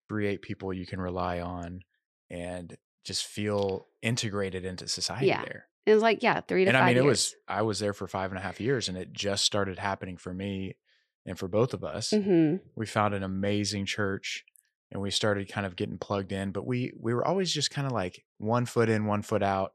[0.09, 1.83] create people you can rely on,
[2.31, 5.43] and just feel integrated into society Yeah.
[5.45, 5.69] there.
[5.85, 7.05] It was like, yeah, three to and I mean, years.
[7.05, 9.79] it was I was there for five and a half years, and it just started
[9.79, 10.77] happening for me
[11.25, 12.11] and for both of us.
[12.11, 14.45] hmm We found an amazing church,
[14.91, 16.51] and we started kind of getting plugged in.
[16.51, 19.73] But we we were always just kind of like one foot in, one foot out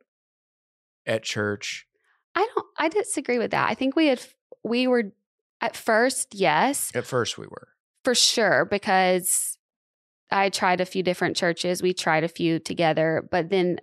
[1.05, 1.87] at church.
[2.35, 2.67] I don't.
[2.77, 3.69] I disagree with that.
[3.69, 4.21] I think we had
[4.63, 5.11] we were
[5.61, 7.69] at first, yes, At first, we were.
[8.03, 9.57] for sure, because
[10.31, 11.81] I tried a few different churches.
[11.81, 13.79] We tried a few together, but then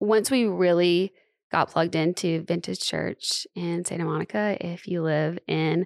[0.00, 1.12] once we really
[1.52, 5.84] got plugged into Vintage Church in Santa Monica, if you live in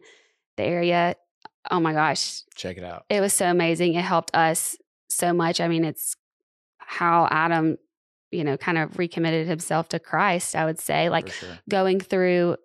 [0.57, 1.17] the area,
[1.71, 3.05] oh my gosh, Check it out.
[3.09, 3.95] it was so amazing.
[3.95, 4.77] It helped us
[5.09, 5.61] so much.
[5.61, 6.15] I mean, it's
[6.79, 7.79] how Adam,
[8.31, 11.09] you know, kind of recommitted himself to Christ, I would say.
[11.09, 11.59] Like sure.
[11.69, 12.57] going through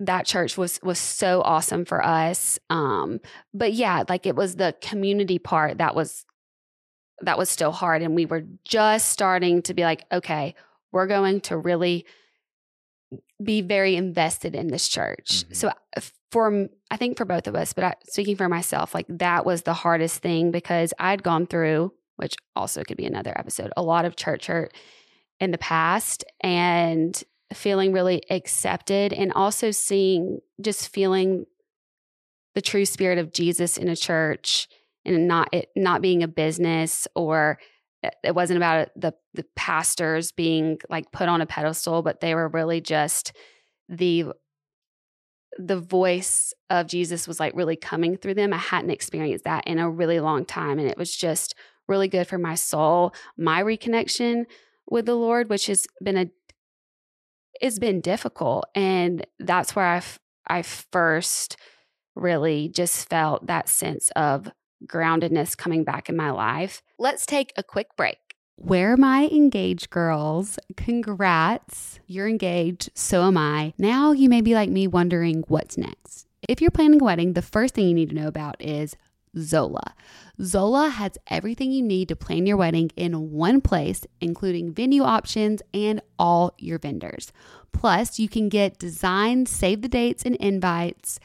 [0.00, 2.58] that church was was so awesome for us.
[2.70, 3.20] Um,
[3.54, 6.24] but yeah, like it was the community part that was
[7.22, 8.02] that was still hard.
[8.02, 10.54] And we were just starting to be like, okay,
[10.92, 12.04] we're going to really
[13.42, 15.44] be very invested in this church.
[15.48, 15.56] Mhm.
[15.56, 16.00] So uh,
[16.32, 19.62] for i think for both of us, but I, speaking for myself, like that was
[19.62, 24.04] the hardest thing because I'd gone through, which also could be another episode, a lot
[24.04, 24.74] of church hurt
[25.40, 27.22] in the past and
[27.52, 31.46] feeling really accepted and also seeing just feeling
[32.54, 34.68] the true spirit of Jesus in a church
[35.04, 37.58] and not it not being a business or
[38.02, 42.34] it- it wasn't about the the pastors being like put on a pedestal but they
[42.34, 43.32] were really just
[43.88, 44.26] the
[45.58, 48.52] the voice of Jesus was like really coming through them.
[48.52, 51.54] I hadn't experienced that in a really long time and it was just
[51.88, 54.44] really good for my soul, my reconnection
[54.90, 56.30] with the Lord, which has been a
[57.60, 61.56] it's been difficult and that's where I f- I first
[62.14, 64.50] really just felt that sense of
[64.86, 66.82] groundedness coming back in my life.
[66.98, 68.18] Let's take a quick break.
[68.56, 70.58] Where my engaged girls?
[70.76, 72.00] Congrats.
[72.06, 73.74] You're engaged, so am I.
[73.76, 76.26] Now you may be like me wondering what's next.
[76.48, 78.96] If you're planning a wedding, the first thing you need to know about is
[79.38, 79.94] Zola.
[80.40, 85.62] Zola has everything you need to plan your wedding in one place, including venue options
[85.72, 87.32] and all your vendors.
[87.72, 91.20] Plus, you can get design, save the dates and invites,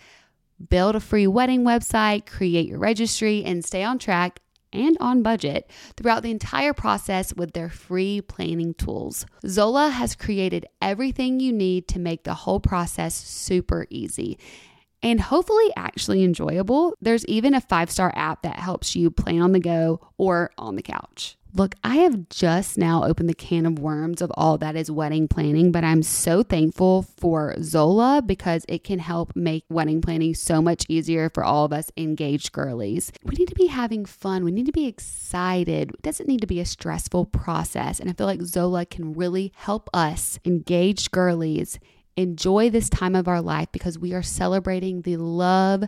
[0.70, 4.40] build a free wedding website, create your registry, and stay on track
[4.74, 9.26] and on budget throughout the entire process with their free planning tools.
[9.46, 14.38] Zola has created everything you need to make the whole process super easy
[15.04, 16.96] and hopefully actually enjoyable.
[17.02, 20.76] There's even a five star app that helps you plan on the go or on
[20.76, 21.38] the couch.
[21.54, 25.28] Look, I have just now opened the can of worms of all that is wedding
[25.28, 30.62] planning, but I'm so thankful for Zola because it can help make wedding planning so
[30.62, 33.12] much easier for all of us engaged girlies.
[33.26, 35.92] We need to be having fun, we need to be excited.
[35.92, 38.00] It doesn't need to be a stressful process.
[38.00, 41.80] And I feel like Zola can really help us engaged girlies
[42.18, 45.84] enjoy this time of our life because we are celebrating the love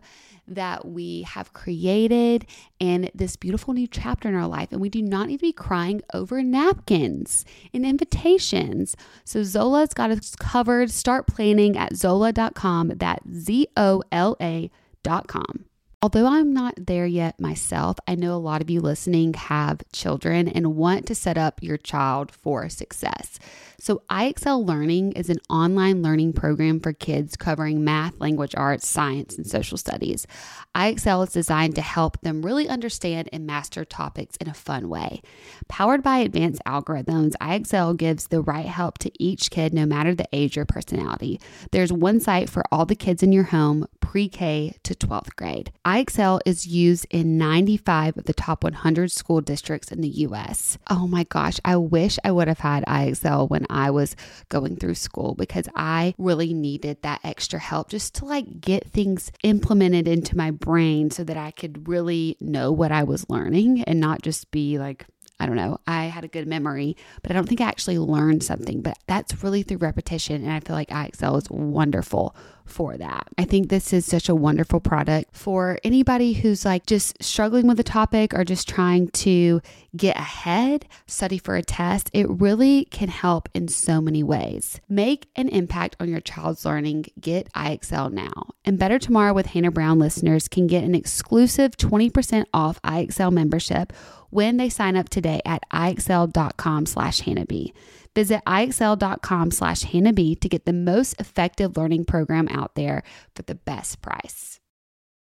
[0.48, 2.46] that we have created
[2.80, 4.72] and this beautiful new chapter in our life.
[4.72, 8.96] And we do not need to be crying over napkins and invitations.
[9.24, 10.92] So Zola's got us covered.
[10.92, 12.94] Start planning at zola.com.
[12.98, 15.66] That's Z O L A.com.
[16.04, 20.50] Although I'm not there yet myself, I know a lot of you listening have children
[20.50, 23.40] and want to set up your child for success.
[23.84, 29.36] So, IXL Learning is an online learning program for kids covering math, language arts, science,
[29.36, 30.26] and social studies.
[30.74, 35.22] IXL is designed to help them really understand and master topics in a fun way.
[35.68, 40.30] Powered by advanced algorithms, IXL gives the right help to each kid no matter the
[40.32, 41.42] age or personality.
[41.72, 45.74] There's one site for all the kids in your home, pre K to 12th grade.
[45.84, 50.78] IXL is used in 95 of the top 100 school districts in the US.
[50.90, 54.16] Oh my gosh, I wish I would have had IXL when I was
[54.50, 59.32] going through school because I really needed that extra help just to like get things
[59.44, 64.00] implemented into my brain so that I could really know what I was learning and
[64.00, 65.06] not just be like
[65.44, 65.78] I don't know.
[65.86, 68.82] I had a good memory, but I don't think I actually learned something.
[68.82, 70.41] But that's really through repetition.
[70.41, 72.34] And I feel like IXL is wonderful
[72.66, 73.28] for that.
[73.38, 77.78] I think this is such a wonderful product for anybody who's like just struggling with
[77.78, 79.62] a topic or just trying to
[79.98, 82.10] get ahead, study for a test.
[82.14, 84.80] It really can help in so many ways.
[84.88, 87.08] Make an impact on your child's learning.
[87.20, 88.52] Get IXL now.
[88.64, 93.91] And Better Tomorrow with Hannah Brown listeners can get an exclusive 20% off IXL membership
[94.34, 97.74] when they sign up today at ixl.com slash hannahb.
[98.16, 103.04] Visit ixl.com slash hannahb to get the most effective learning program out there
[103.36, 104.60] for the best price.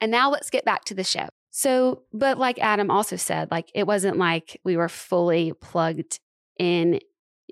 [0.00, 1.28] And now let's get back to the show.
[1.50, 6.18] So, but like Adam also said, like it wasn't like we were fully plugged
[6.58, 6.98] in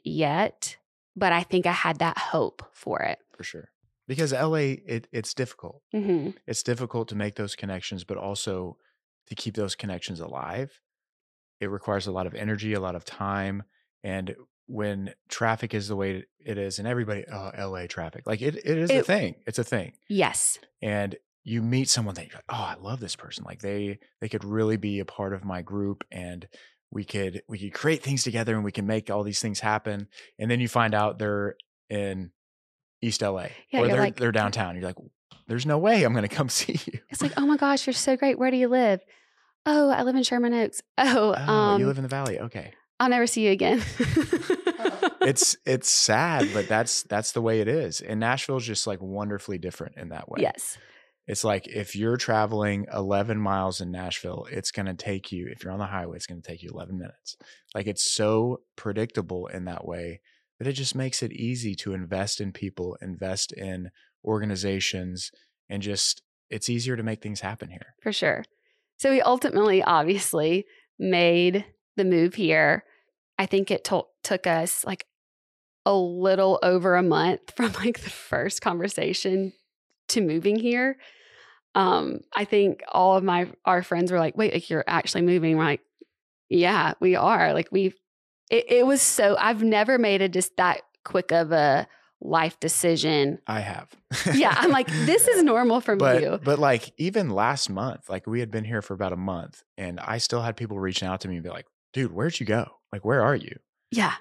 [0.04, 0.76] yet.
[1.14, 3.18] but I think I had that hope for it.
[3.36, 3.68] for sure.
[4.08, 5.82] Because LA, it, it's difficult.
[5.92, 8.76] hmm It's difficult to make those connections, but also
[9.28, 10.80] to keep those connections alive.
[11.62, 13.62] It requires a lot of energy, a lot of time.
[14.04, 14.34] And
[14.66, 18.56] when traffic is the way it is, and everybody, uh, oh, LA traffic, like it,
[18.56, 19.36] it is a thing.
[19.46, 19.92] It's a thing.
[20.08, 20.58] Yes.
[20.82, 23.42] and you meet someone that you're like, oh, I love this person.
[23.44, 26.46] Like they they could really be a part of my group and
[26.92, 30.06] we could we could create things together and we can make all these things happen.
[30.38, 31.56] And then you find out they're
[31.90, 32.30] in
[33.00, 34.76] East LA Yeah, or they're like- they're downtown.
[34.76, 34.98] You're like,
[35.48, 37.00] there's no way I'm gonna come see you.
[37.10, 38.38] It's like, oh my gosh, you're so great.
[38.38, 39.00] Where do you live?
[39.66, 40.80] Oh, I live in Sherman Oaks.
[40.98, 42.38] Oh, Oh, um, you live in the valley.
[42.40, 42.72] Okay.
[43.00, 43.82] I'll never see you again.
[45.24, 48.00] It's it's sad, but that's that's the way it is.
[48.00, 50.40] And Nashville's just like wonderfully different in that way.
[50.42, 50.76] yes.
[51.28, 55.62] It's like if you're traveling 11 miles in Nashville, it's going to take you, if
[55.62, 57.36] you're on the highway, it's going to take you 11 minutes.
[57.76, 60.20] Like it's so predictable in that way
[60.58, 63.90] that it just makes it easy to invest in people, invest in
[64.24, 65.30] organizations,
[65.68, 67.94] and just it's easier to make things happen here.
[68.02, 68.44] for sure.
[69.02, 70.64] So we ultimately, obviously,
[70.96, 71.64] made
[71.96, 72.84] the move here.
[73.36, 75.06] I think it to- took us like
[75.84, 79.54] a little over a month from like the first conversation
[80.10, 80.98] to moving here.
[81.74, 85.56] Um, I think all of my our friends were like, "Wait, like you're actually moving?"
[85.56, 85.82] We're like,
[86.48, 87.96] "Yeah, we are." Like we've.
[88.52, 89.36] It, it was so.
[89.36, 91.88] I've never made it just that quick of a
[92.24, 93.38] life decision.
[93.46, 93.88] I have.
[94.34, 96.38] Yeah, I'm like, this is normal for but you.
[96.44, 99.98] but like even last month, like we had been here for about a month, and
[100.00, 102.70] I still had people reaching out to me and be like, "Dude, where'd you go?
[102.92, 103.56] Like, where are you?"
[103.90, 104.12] Yeah,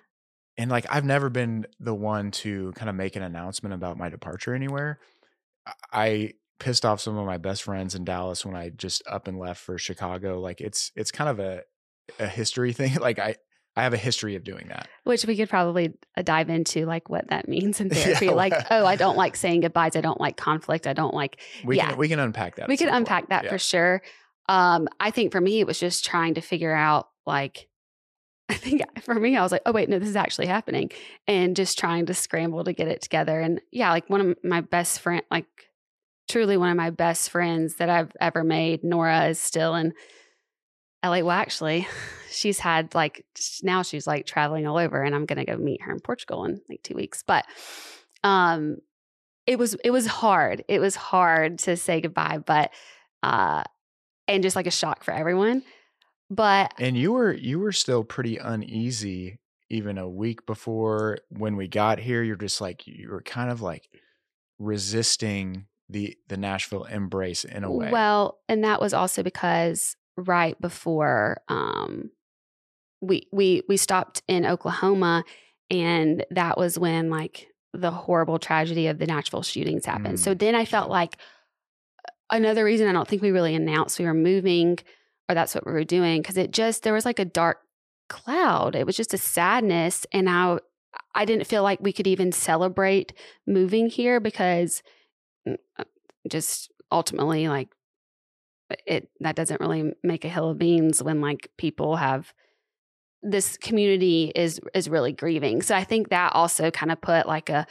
[0.58, 4.10] and like I've never been the one to kind of make an announcement about my
[4.10, 5.00] departure anywhere.
[5.68, 9.28] I- I pissed off some of my best friends in Dallas when I just up
[9.28, 10.40] and left for Chicago.
[10.40, 11.64] Like it's it's kind of a
[12.20, 12.96] a history thing.
[12.96, 13.36] Like I
[13.76, 14.88] I have a history of doing that.
[15.06, 18.54] which we could probably uh, dive into like what that means in Yeah, therapy like
[18.70, 21.90] oh i don't like saying goodbyes i don't like conflict i don't like We Yeah.
[21.90, 22.68] can we can unpack that.
[22.68, 22.90] we point.
[22.92, 23.50] unpack that Yeah.
[23.52, 24.02] for sure
[24.50, 27.70] um i think for me it was just trying to figure out like
[28.50, 30.92] i think for me i was like oh wait no this is actually happening
[31.28, 34.60] and just trying to scramble to get it together and yeah like one of my
[34.62, 35.46] best friend like
[36.30, 39.94] truly one of my best friends that i've ever made nora is still in
[41.04, 41.88] la well actually
[42.32, 43.26] she's had like
[43.64, 46.62] now she's like traveling all over and i'm gonna go meet her in portugal in
[46.70, 47.46] like two weeks but
[48.24, 48.78] um
[49.48, 52.72] it was it was hard it was hard to say goodbye but
[53.24, 53.64] uh
[54.28, 55.64] and just like a shock for everyone
[56.32, 59.40] but And you were you were still pretty uneasy
[59.70, 62.24] even a week before when we got here.
[62.24, 63.90] You're just like you were kind of like
[64.58, 67.92] resisting the the Nashville embrace in a way.
[67.92, 72.12] Well, and that was also because right before um
[73.02, 75.24] we we we stopped in Oklahoma
[75.70, 80.20] and that was when like the horrible tragedy of the Nashville shootings happened.
[80.20, 81.18] so Mm, then I felt like
[82.30, 84.78] another reason I don't think we really announced we were moving
[85.30, 87.60] or that's what we were doing because it just there was like a dark
[88.10, 88.76] cloud.
[88.76, 90.60] It was just a sadness and I
[91.16, 93.14] I didn't feel like we could even celebrate
[93.48, 94.84] moving here because
[95.48, 95.86] mm, uh,
[96.30, 97.70] just ultimately like
[98.86, 102.34] it that doesn't really make a hill of beans when like people have
[103.22, 105.62] this community is is really grieving.
[105.62, 107.68] So I think that also kind of put like a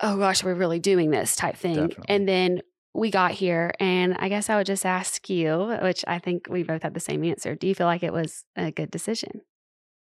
[0.00, 1.88] oh gosh, we're really doing this type thing.
[1.88, 2.04] Definitely.
[2.08, 2.60] And then
[2.94, 6.62] we got here and I guess I would just ask you, which I think we
[6.62, 7.54] both had the same answer.
[7.54, 9.40] Do you feel like it was a good decision?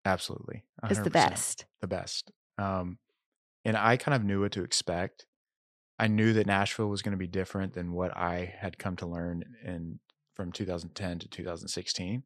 [0.04, 0.64] Absolutely.
[0.90, 1.64] It's the best.
[1.80, 2.30] The best.
[2.58, 2.98] Um,
[3.64, 5.24] and I kind of knew what to expect.
[5.98, 9.06] I knew that Nashville was going to be different than what I had come to
[9.06, 10.00] learn in
[10.34, 12.24] from 2010 to 2016.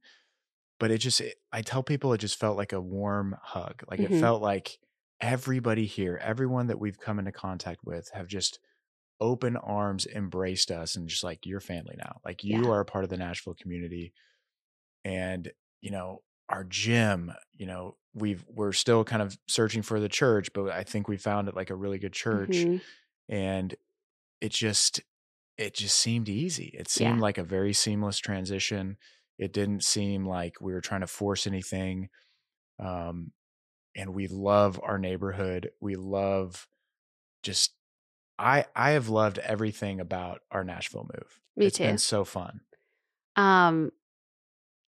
[0.80, 3.82] But it just, it, I tell people it just felt like a warm hug.
[3.90, 4.04] Like Mhm.
[4.04, 4.78] it felt like
[5.20, 8.60] everybody here, everyone that we've come into contact with, have just
[9.20, 12.20] open arms embraced us and just like you're family now.
[12.24, 12.70] Like you Yeah.
[12.70, 14.14] are a part of the Nashville community.
[15.04, 20.08] And, you know, our gym, you know, we've we're still kind of searching for the
[20.08, 22.66] church, but I think we found it like a really good church.
[22.66, 22.80] Mhm.
[23.28, 23.74] And
[24.40, 25.00] it just
[25.56, 26.72] it just seemed easy.
[26.78, 27.22] It seemed Yeah.
[27.22, 28.96] like a very seamless transition.
[29.38, 32.08] It didn't seem like we were trying to force anything.
[32.78, 33.32] Um
[33.96, 35.70] and we love our neighborhood.
[35.80, 36.68] We love
[37.42, 37.74] just
[38.38, 41.40] I I have loved everything about our Nashville move.
[41.56, 41.84] Me It's too.
[41.84, 42.60] been so fun.
[43.34, 43.90] Um,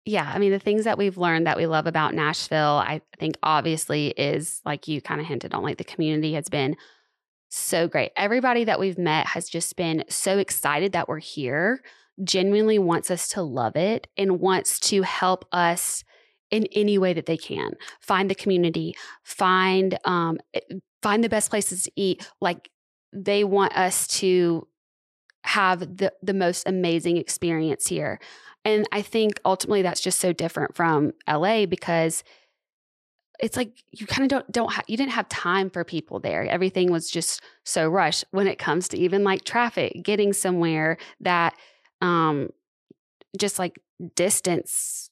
[0.06, 3.38] yeah, I mean, the things that we've learned that we love about Nashville, I think
[3.44, 6.78] obviously is like you kind of hinted on, like the community has been
[7.50, 8.12] so great.
[8.16, 11.82] Everybody that we've met has just been so excited that we're here,
[12.24, 16.04] genuinely wants us to love it and wants to help us
[16.50, 17.72] in any way that they can.
[18.00, 20.60] Find the community, find um eh,
[21.02, 22.30] find the best places to eat.
[22.41, 22.70] Like
[23.14, 24.68] they want us to
[25.43, 28.20] have the the most amazing experience here.
[28.66, 32.24] And I think ultimately that's just so different from LA because
[33.40, 36.46] it's like you kind of don't don't ha- you didn't have time for people there.
[36.48, 41.56] Everything was just so rushed when it comes to even like traffic, getting somewhere that
[42.02, 42.50] um
[43.38, 43.80] just like
[44.16, 45.10] distance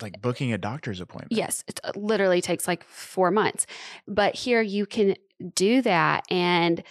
[0.00, 1.32] Like booking a doctor's appointment.
[1.32, 3.66] Yes, it uh, literally takes like four months.
[4.08, 5.14] But here you can
[5.54, 6.24] do that.
[6.30, 6.82] And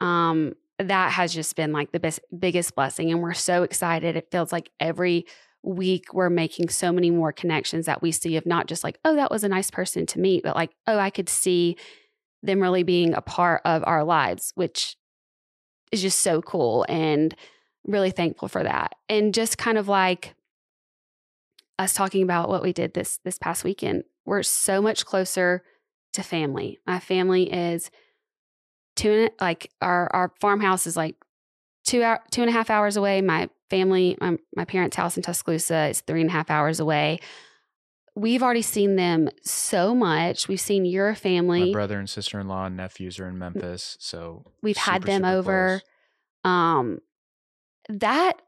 [0.00, 3.10] um, that has just been like the best, biggest blessing.
[3.10, 4.16] And we're so excited.
[4.16, 5.26] It feels like every
[5.62, 9.14] week we're making so many more connections that we see of not just like, oh,
[9.16, 11.76] that was a nice person to meet, but like, oh, I could see
[12.42, 14.96] them really being a part of our lives, which
[15.92, 17.34] is just so cool and
[17.86, 18.94] really thankful for that.
[19.08, 20.34] And just kind of like,
[21.80, 24.04] us talking about what we did this this past weekend.
[24.26, 25.62] We're so much closer
[26.12, 26.78] to family.
[26.86, 27.90] My family is
[28.96, 31.16] two like our our farmhouse is like
[31.84, 33.22] two hour two and a half hours away.
[33.22, 37.20] My family, my my parents' house in Tuscaloosa is three and a half hours away.
[38.16, 40.48] We've already seen them so much.
[40.48, 41.72] We've seen your My family.
[41.72, 43.96] brother and sister in law and nephews are in Memphis.
[44.00, 45.80] So We've had them over.
[46.42, 46.52] close.
[46.52, 46.98] Um,
[47.88, 48.42] that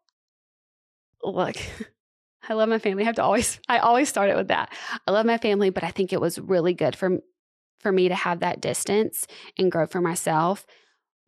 [1.22, 1.56] look,
[2.48, 3.04] I love my family.
[3.04, 4.72] I have to always, I always start it with that.
[5.06, 7.18] I love my family, but I think it was really good for
[7.80, 9.26] for me to have that distance
[9.58, 10.64] and grow for myself.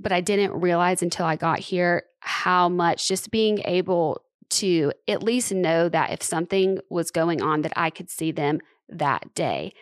[0.01, 5.23] But I didn't realize until I got here how much just being able to at
[5.23, 9.73] least know that if something was going on, that I could see them that day.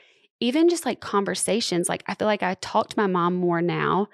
[0.40, 4.08] Even just like conversations, like I feel like I talk to my mom more now.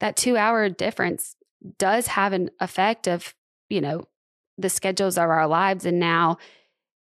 [0.00, 1.36] That two hour difference
[1.78, 3.34] does have an effect of,
[3.68, 4.04] you know,
[4.58, 5.84] the schedules of our lives.
[5.86, 6.38] And now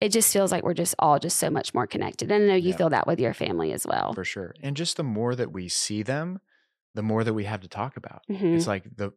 [0.00, 2.30] it just feels like we're just all just so much more connected.
[2.30, 2.76] And I know you Yeah.
[2.76, 4.12] feel that with your family as well.
[4.14, 4.54] for sure.
[4.62, 6.40] And just the more that we see them,
[6.95, 8.22] the more that we have to talk about.
[8.28, 8.57] Mhm.
[8.57, 9.12] It's like the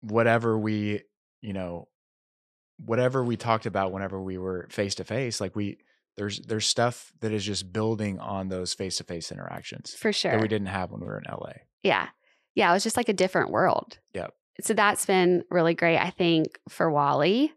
[0.00, 1.02] whatever we,
[1.40, 1.88] you know,
[2.84, 5.78] whatever we talked about whenever we were face to face, like we
[6.16, 10.32] there's there's stuff that is just building on those face to face interactions For sure.
[10.32, 11.52] that we didn't have when we were in LA.
[11.82, 12.08] Yeah.
[12.54, 12.70] Yeah.
[12.70, 13.98] It was just like a different world.
[14.14, 14.32] Yep.
[14.62, 17.52] So that's been really great, I think, for Wally.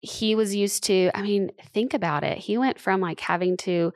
[0.00, 2.38] He was used to, I mean, think about it.
[2.38, 3.92] He went from like having to,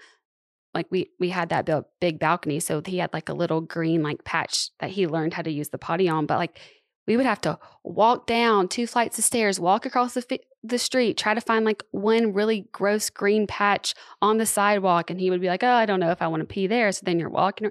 [0.77, 1.68] like, we we had that
[2.01, 2.61] big, balcony.
[2.61, 5.70] So he had like a little green like patch that he learned how to use
[5.70, 6.27] the potty on.
[6.27, 6.61] But like,
[7.07, 11.16] we would have to walk down two flights of stairs, walk across the, the street,
[11.16, 15.09] try to find like one really gross green patch on the sidewalk.
[15.09, 16.91] And he would be like, oh, I don't know if I want to pee there.
[16.91, 17.70] So then you're walking.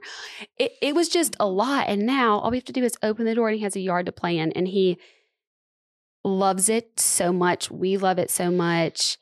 [0.58, 1.90] It, it was just a lot.
[1.90, 3.82] And now all we have to do is open the door and he has a
[3.82, 4.54] yard to play in.
[4.54, 4.98] And he
[6.24, 7.70] loves it so much.
[7.70, 9.18] We love it so much.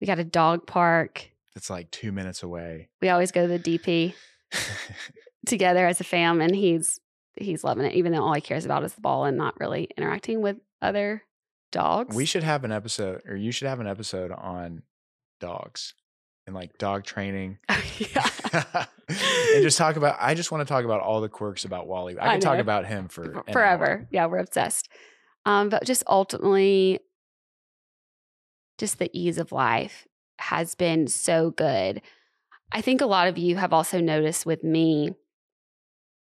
[0.00, 1.30] We got a dog park.
[1.56, 2.88] It's like two minutes away.
[3.00, 4.14] We always go to the DP
[5.46, 6.40] together as a fam.
[6.40, 7.00] And he's
[7.36, 9.88] he's loving it, even though all he cares about is the ball and not really
[9.96, 11.22] interacting with other
[11.72, 12.14] dogs.
[12.14, 14.82] we should have an episode, or you should have an episode on
[15.40, 15.94] dogs
[16.46, 17.58] and like dog training.
[17.68, 22.18] and just talk about I just want to talk about all the quirks about Wally.
[22.18, 24.08] I I can talk about him for For- forever.
[24.10, 24.88] Yeah, we're obsessed.
[25.46, 27.00] Um, but just ultimately,
[28.78, 30.06] just the ease of life
[30.44, 32.02] has been so good.
[32.70, 35.10] I think a lot of you have also noticed with me,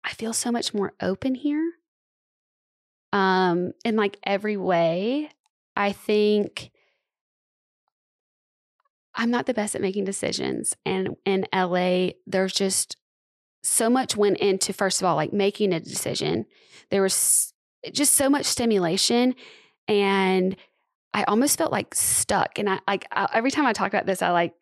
[0.04, 1.72] I feel so much more open here.
[3.12, 5.30] Um, in like every way.
[5.76, 6.70] I think
[9.14, 10.74] I'm not the best at making decisions.
[10.84, 12.96] And in LA, there's just
[13.62, 16.46] so much went into, first of all, like making a decision.
[16.90, 17.52] There was
[17.92, 19.34] just so much stimulation.
[19.88, 20.56] And
[21.14, 22.58] I almost felt like stuck.
[22.58, 24.54] And I like I, every time I talk about this, I like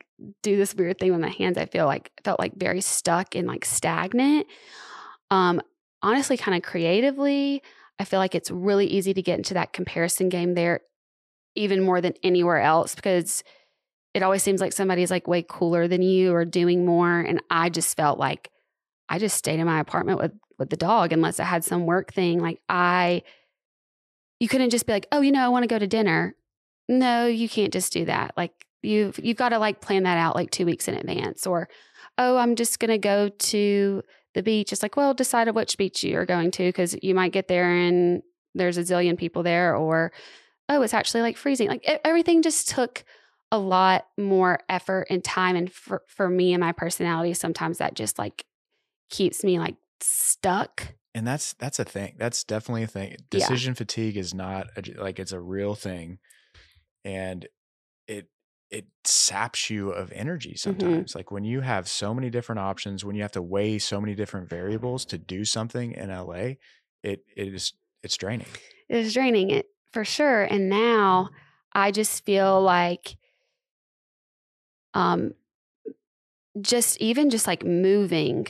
[0.43, 1.57] do this weird thing with my hands.
[1.57, 4.47] I feel like felt like very stuck and like stagnant.
[5.31, 5.61] Um,
[6.03, 7.63] honestly, kind of creatively,
[7.99, 10.81] I feel like it's really easy to get into that comparison game there,
[11.55, 13.45] even more than anywhere else, because
[14.13, 17.21] it always seems like somebody's like way cooler than you or doing more.
[17.21, 18.51] And I just felt like
[19.09, 22.13] I just stayed in my apartment with with the dog unless I had some work
[22.13, 22.41] thing.
[22.41, 23.23] Like I
[24.41, 26.35] you couldn't just be like, "Oh, you know, I want to go to dinner."
[26.91, 28.35] No, you can't just do that.
[28.37, 31.69] Like you've you've got to like plan that out like 2 weeks in advance or
[32.19, 34.03] oh, I'm just going to go to
[34.35, 34.73] the beach.
[34.73, 38.23] It's like, well, decide which beach you're going to cuz you might get there and
[38.55, 40.13] there's a zillion people there or
[40.69, 41.69] oh, it's actually like freezing.
[41.69, 43.05] Like e- everything just took
[43.53, 47.95] a lot more effort and time and for, for me and my personality sometimes that
[47.95, 48.45] just like
[49.11, 52.15] keeps me like stuck And that's that's a thing.
[52.19, 53.11] That's definitely a thing.
[53.11, 53.17] Yeah.
[53.31, 56.19] Decision fatigue is not a, like it's a real thing,
[57.05, 57.47] and
[58.07, 58.29] it
[58.71, 60.21] it saps you of Mm-hmm.
[60.21, 61.15] energy sometimes.
[61.15, 64.15] Like when you have so many different options, when you have to weigh so many
[64.15, 66.59] different variables to do something in LA,
[67.03, 68.61] it it is it's draining.
[68.89, 71.31] It is draining it for sure and now
[71.73, 73.17] i just feel like
[74.95, 75.35] um
[76.61, 78.47] just even just like moving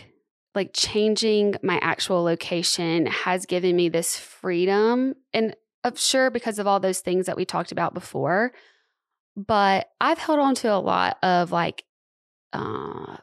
[0.55, 6.67] like changing my actual location has given me this freedom and of sure because of
[6.67, 8.53] all those things that we talked about before
[9.37, 11.85] but i've held on to a lot of like
[12.53, 13.17] uh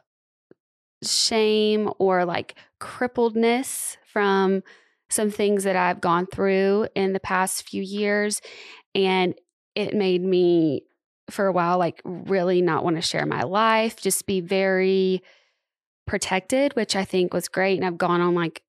[1.02, 4.62] shame or like crippledness from
[5.10, 8.40] some things that I've gone through in the past few years.
[8.94, 9.34] And
[9.74, 10.82] it made me,
[11.30, 15.22] for a while, like really not want to share my life, just be very
[16.06, 17.78] protected, which I think was great.
[17.78, 18.62] And I've gone on like,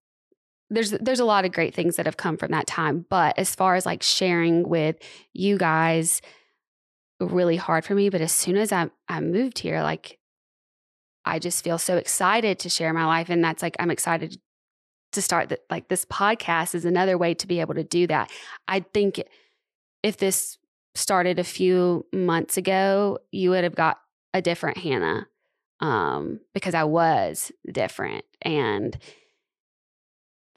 [0.69, 3.05] there's there's a lot of great things that have come from that time.
[3.09, 4.97] But as far as like sharing with
[5.33, 6.21] you guys,
[7.19, 8.09] really hard for me.
[8.09, 10.19] But as soon as I I moved here, like
[11.25, 13.29] I just feel so excited to share my life.
[13.29, 14.39] And that's like I'm excited
[15.11, 18.31] to start that like this podcast is another way to be able to do that.
[18.67, 19.23] I think
[20.03, 20.57] if this
[20.95, 23.99] started a few months ago, you would have got
[24.33, 25.27] a different Hannah
[25.79, 28.97] um, because I was different and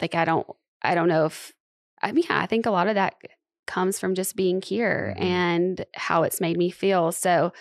[0.03, 0.47] like I don't
[0.83, 1.53] I don't know if
[2.03, 3.15] I mean yeah, I think a lot of that
[3.67, 5.23] comes from just being here Mhm.
[5.23, 7.13] and how it's made me feel.
[7.13, 7.53] So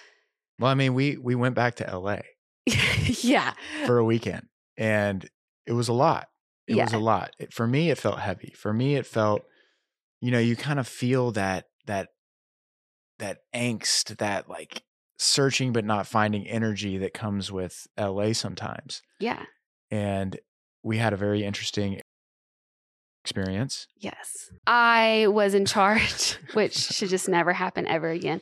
[0.59, 2.17] Well, I mean, we we went back to LA
[3.21, 3.53] yeah.
[3.85, 5.29] for a weekend and
[5.65, 6.27] it was a lot.
[6.67, 7.31] It was a lot.
[7.37, 8.53] It, for me, it felt heavy.
[8.55, 9.41] For me, it felt,
[10.21, 12.09] you know, you kind of feel that that
[13.19, 14.83] that angst, that like
[15.17, 19.01] searching but not finding energy that comes with LA sometimes.
[19.19, 19.43] Yeah.
[19.91, 20.39] And
[20.83, 21.99] we had a very interesting
[23.23, 23.87] experience.
[23.97, 24.51] Yes.
[24.67, 28.41] I was in charge, which should just never happen ever again.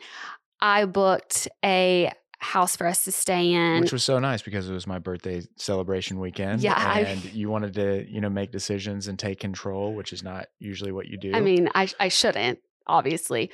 [0.61, 2.11] I booked a
[2.41, 3.81] house for us to stay in.
[3.81, 6.61] which was so nice because it was my birthday celebration weekend.
[6.61, 10.23] Yeah, I- and you wanted to, you know, make decisions and take control, which is
[10.23, 11.33] not usually what you do.
[11.33, 13.51] I mean, I I shouldn't, obviously.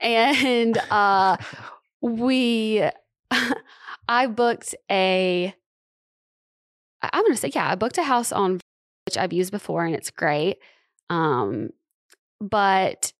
[0.00, 1.36] And uh
[2.00, 2.82] we
[4.08, 5.54] I booked a,
[7.02, 8.60] I'm going to say yeah, I booked a house on
[9.06, 10.58] which I've used before and it's great.
[11.10, 11.70] Um
[12.40, 13.12] but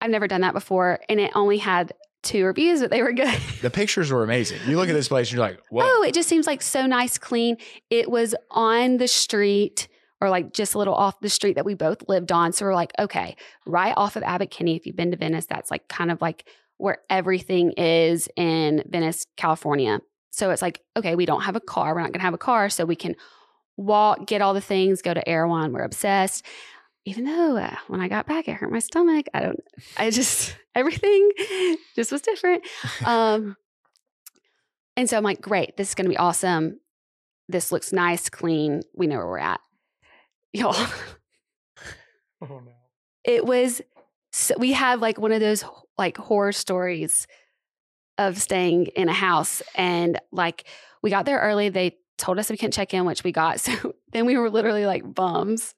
[0.00, 1.92] I've never done that before and it only had
[2.22, 3.38] two reviews but they were good.
[3.62, 4.60] the pictures were amazing.
[4.66, 5.82] You look at this place and you're like, whoa.
[5.84, 7.56] Oh, it just seems like so nice, clean.
[7.90, 9.88] It was on the street
[10.20, 12.52] or like just a little off the street that we both lived on.
[12.52, 13.36] So we're like, okay,
[13.66, 14.74] right off of Abbot Kinney.
[14.76, 16.48] If you've been to Venice, that's like kind of like
[16.78, 20.00] where everything is in Venice, California.
[20.30, 21.94] So it's like, okay, we don't have a car.
[21.94, 22.68] We're not going to have a car.
[22.70, 23.14] So we can
[23.76, 25.72] walk, get all the things, go to Erewhon.
[25.72, 26.44] We're obsessed.
[27.04, 29.26] Even though uh, when I got back, it hurt my stomach.
[29.32, 29.60] I don't,
[29.96, 31.30] I just, everything
[31.94, 32.64] just was different.
[33.04, 33.56] Um,
[34.96, 36.80] and so I'm like, great, this is going to be awesome.
[37.48, 38.82] This looks nice, clean.
[38.94, 39.60] We know where we're at.
[40.52, 40.74] Y'all,
[42.42, 42.62] Oh no.
[43.24, 43.82] it was,
[44.32, 45.64] so we had like one of those
[45.98, 47.26] like horror stories
[48.18, 49.62] of staying in a house.
[49.74, 50.66] And like
[51.02, 51.68] we got there early.
[51.68, 53.60] They told us we couldn't check in, which we got.
[53.66, 55.74] So then we were literally like bums.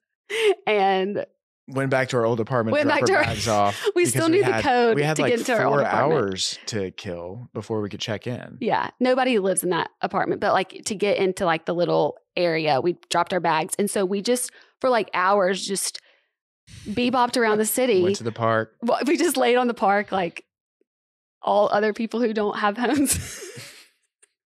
[0.67, 1.25] And
[1.67, 3.79] Went back to our old apartment, Went back to our- bags off.
[3.95, 6.23] we still need the code We had to like get into our old four apartment.
[6.23, 8.57] hours to kill before we could check in.
[8.59, 12.81] Yeah, nobody lives in that apartment, but like to get into like the little area,
[12.81, 13.75] we dropped our bags.
[13.77, 14.49] And so we just,
[14.81, 15.99] for like hours, just
[16.87, 18.01] bebopped around the city.
[18.01, 18.73] Went to the park.
[19.05, 20.45] We just laid on the park like
[21.43, 23.41] all other people who don't have homes.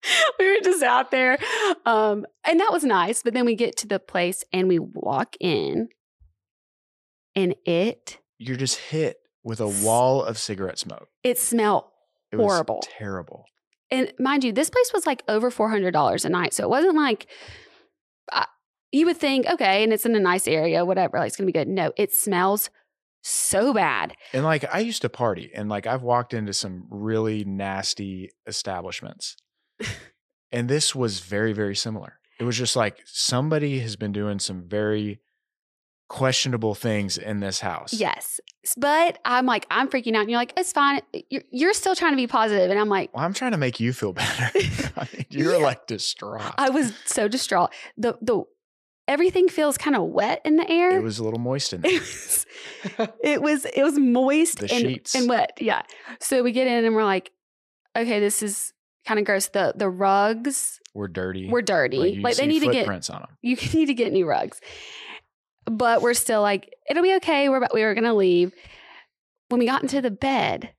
[0.40, 1.38] we were just out there.
[1.86, 3.24] Um, and that was nice.
[3.24, 5.90] But then we get to the place and we walk in
[7.36, 11.08] and it You're just hit with a wall of cigarette smoke.
[11.24, 11.86] it smelled
[12.32, 12.84] It was Horrible.
[12.98, 13.46] terrible.
[13.92, 16.70] and mind you, this place was like over four hundred dollars a night, so it
[16.70, 17.28] wasn't like
[18.32, 18.46] uh,
[18.92, 21.52] you would think, okay, and it's in a nice area, whatever, like it's gonna be
[21.52, 21.68] good.
[21.68, 22.70] No, it smells
[23.24, 24.14] so bad.
[24.34, 29.36] And like I used to party and like I've walked into some really nasty establishments.
[30.52, 32.20] And this was very, very similar.
[32.40, 35.20] It was just like somebody has been doing some very
[36.10, 37.94] questionable things in this house.
[37.94, 38.40] Yes,
[38.78, 41.02] but I'm like, I'm freaking out, and you're like, it's fine.
[41.30, 43.80] You're, you're still trying to be positive, and I'm like, Well, I'm trying to make
[43.80, 44.52] you feel better.
[44.98, 45.64] I mean, you're Yeah.
[45.64, 46.54] like distraught.
[46.58, 47.72] I was so distraught.
[47.98, 48.44] The the
[49.08, 50.98] everything feels kind of wet in the air.
[50.98, 51.92] it was a little moist in there.
[51.94, 52.46] It was,
[53.24, 55.16] it was it was moist The and, sheets.
[55.16, 55.52] and wet.
[55.60, 55.82] Yeah.
[56.20, 57.32] So we get in and we're like,
[57.96, 58.74] okay, this is
[59.06, 59.48] kind of gross.
[59.48, 61.50] The the rugs We're dirty.
[61.50, 61.98] were dirty.
[61.98, 63.30] Like, Like, you they need to get footprints on them.
[63.42, 64.60] you need to get new rugs.
[65.66, 67.48] But we're still like, it'll be okay.
[67.50, 68.54] We're about, we were gonna leave.
[69.50, 70.72] When we got into the bed,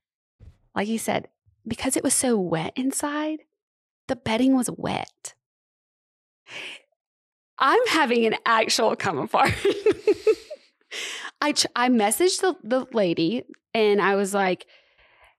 [0.75, 1.27] like he said,
[1.67, 3.39] because it was so wet inside,
[4.07, 5.33] the bedding was wet.
[7.57, 9.53] I'm having an actual come apart.
[11.41, 13.43] I ch- I messaged the, the lady
[13.73, 14.65] and I was like,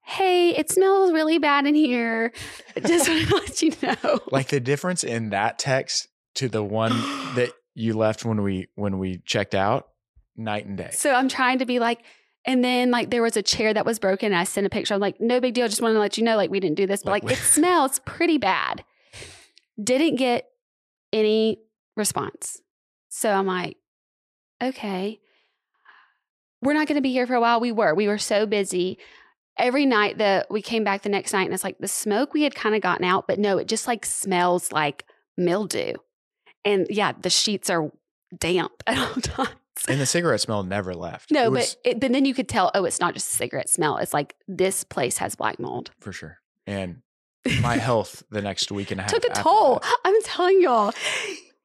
[0.07, 2.33] "Hey, it smells really bad in here.
[2.87, 6.91] Just want to let you know." Like the difference in that text to the one
[7.35, 9.89] that you left when we when we checked out,
[10.37, 10.91] night and day.
[10.93, 12.03] So I'm trying to be like,
[12.45, 14.27] and then like there was a chair that was broken.
[14.33, 14.95] And I sent a picture.
[14.95, 15.69] I'm like, no big deal.
[15.69, 17.39] Just want to let you know, like we didn't do this, but Like, like, it
[17.39, 18.85] smells pretty bad.
[19.83, 20.47] Didn't get
[21.13, 21.59] any
[21.97, 22.61] response.
[23.09, 23.77] So I'm like,
[24.63, 25.21] okay,
[26.63, 27.61] we're not going to be here for a while.
[27.61, 28.99] We were, we were so busy.
[29.59, 32.43] Every night that we came back the next night, and it's like the smoke we
[32.43, 35.05] had kind of gotten out, but no, it just like smells like
[35.37, 35.95] mildew.
[36.65, 37.91] And yeah, the sheets are
[38.37, 39.51] damp at all times.
[39.89, 41.31] And the cigarette smell never left.
[41.31, 42.71] No, It was- but it, but then you could tell.
[42.75, 43.99] Oh, it's not just a cigarette smell.
[43.99, 45.91] It's like this place has black mold.
[46.01, 46.39] for sure.
[46.67, 47.03] And
[47.61, 49.79] my health the next week and a half Took a toll.
[49.81, 49.97] that.
[50.05, 50.93] I'm telling y'all.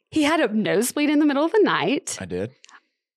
[0.09, 2.18] He had a nosebleed in the middle of the night.
[2.19, 2.51] I did.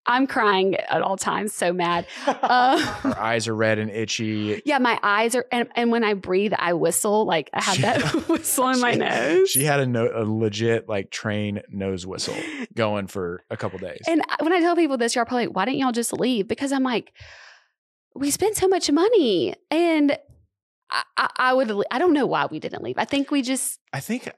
[0.06, 2.06] I'm crying at all times, so mad.
[2.26, 4.60] Uh, Her eyes are red and itchy.
[4.66, 7.24] yeah, my eyes are, and, and when I breathe, I whistle.
[7.24, 9.48] Like I have She- that whistle in my nose.
[9.50, 12.36] She had a, no, a legit like train nose whistle
[12.74, 14.02] going for a couple days.
[14.06, 16.48] And when I tell people this, y'all probably like, why didn't y'all just leave?
[16.48, 17.12] Because I'm like,
[18.14, 19.54] we spent so much money.
[19.70, 20.18] And
[20.90, 22.96] I, I, I would, I don't know why we didn't leave.
[22.98, 24.28] I think we just, I think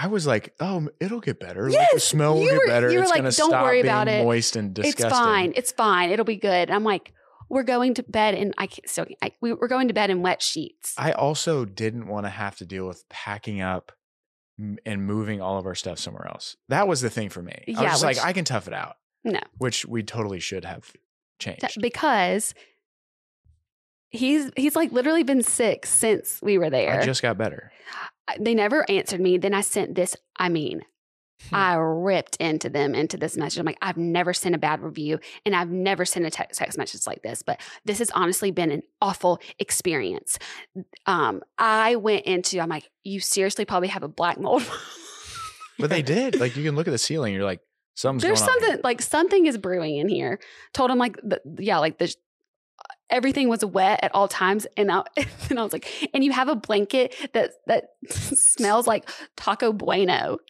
[0.00, 1.68] I was like, oh, it'll get better.
[1.70, 2.90] like, the smell will you get better.
[2.90, 4.24] you were it's like, gonna "Don't stop worry being about it.
[4.24, 5.06] moist and disgusting.
[5.06, 5.52] it's fine.
[5.56, 6.10] It's fine.
[6.10, 6.70] It'll be good.
[6.70, 7.12] I'm like,
[7.50, 10.22] we're going to bed and I can't, so I, we, we're going to bed in
[10.22, 10.94] wet sheets.
[10.98, 13.90] I also didn't want to have to deal with packing up
[14.58, 16.56] and moving all of our stuff somewhere else.
[16.68, 17.64] That was the thing for me.
[17.66, 18.96] I was Yeah, which- like, I can tough it out.
[19.24, 19.40] No.
[19.56, 20.92] Which we totally should have
[21.38, 21.80] changed.
[21.80, 22.54] because
[24.10, 27.00] he's, he's like literally been sick since we were there.
[27.00, 27.72] I just got better.
[28.38, 29.38] They never answered me.
[29.38, 30.16] Then I sent this.
[30.36, 30.82] I mean,
[31.50, 31.54] Hmm.
[31.54, 33.58] I ripped into them into this message.
[33.60, 36.76] I'm like, I've never sent a bad review and I've never sent a text, text
[36.76, 40.38] message like this, but this has honestly been an awful experience.
[41.06, 44.64] Um, I went into, I'm like, you seriously probably have a black mold.
[45.78, 46.40] But they did.
[46.40, 47.34] Like you can look at the ceiling.
[47.34, 47.60] You're like,
[47.94, 50.40] something's There's going on something like something is brewing in here.
[50.74, 52.12] Told him like, the, yeah, like the
[53.10, 55.02] everything was wet at all times, and I,
[55.50, 60.38] and I was like, and you have a blanket that that smells like Taco Bueno.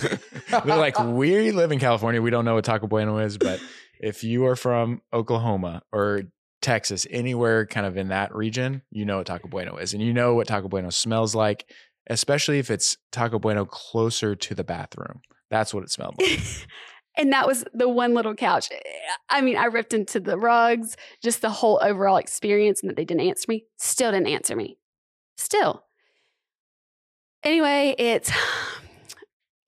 [0.00, 2.22] They're like, we live in California.
[2.22, 3.60] We don't know what Taco Bueno is, but
[4.00, 6.22] if you are from Oklahoma or
[6.62, 9.92] Texas, anywhere kind of in that region, you know what Taco Bueno is.
[9.92, 11.66] And you know what Taco Bueno smells like,
[12.08, 15.20] especially if it's Taco Bueno closer to the bathroom.
[15.50, 16.40] That's what it smelled like.
[17.16, 18.68] And that was the one little couch.
[18.72, 18.78] Eh,
[19.28, 23.04] I mean, I ripped into the rugs, just the whole overall experience, and that they
[23.04, 23.64] didn't answer me.
[23.78, 24.78] Still didn't answer me.
[25.36, 25.84] Still.
[27.44, 28.30] Anyway, it's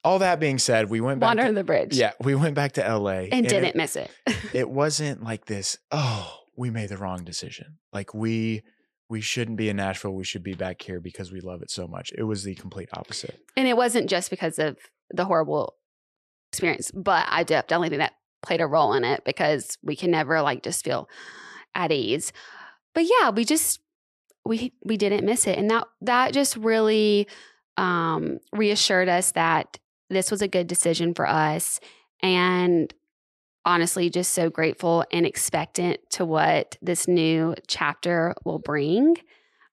[0.05, 1.37] All that being said, we went back.
[1.37, 1.97] water To, the bridge.
[1.97, 4.11] yeah, we went back to LA And, it- didn't miss it.
[4.53, 8.62] it wasn't like this oh we made the wrong decision like we
[9.09, 11.89] we shouldn't be in nashville we should be back here because we love it so
[11.89, 14.77] much it was the complete opposite and it wasn't just because of
[15.11, 15.75] the horrible
[16.55, 20.43] experience, but I definitely think that played a role in it because we can never
[20.43, 21.09] like just feel
[21.75, 22.33] at ease.
[22.95, 23.81] But yeah, we just
[24.45, 27.27] we we didn't miss it, and that that just really
[27.77, 29.79] um, reassured us that
[30.11, 31.81] this was a good decision for us,
[32.23, 32.93] and
[33.65, 39.17] honestly, just so grateful and expectant to what this new chapter will bring.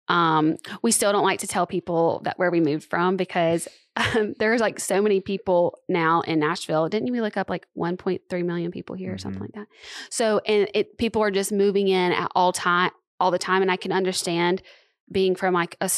[0.08, 4.34] Um, we still don't like to tell people that where we moved from because um,
[4.40, 6.88] there's like so many people now in Nashville.
[6.90, 9.46] Didn't we look up like 1.3 million people here or something Mhm.
[9.46, 9.68] like that?
[10.10, 13.70] So, and it people are just moving in at all time, all the time, and
[13.72, 14.62] I can understand
[15.12, 15.90] being from like a,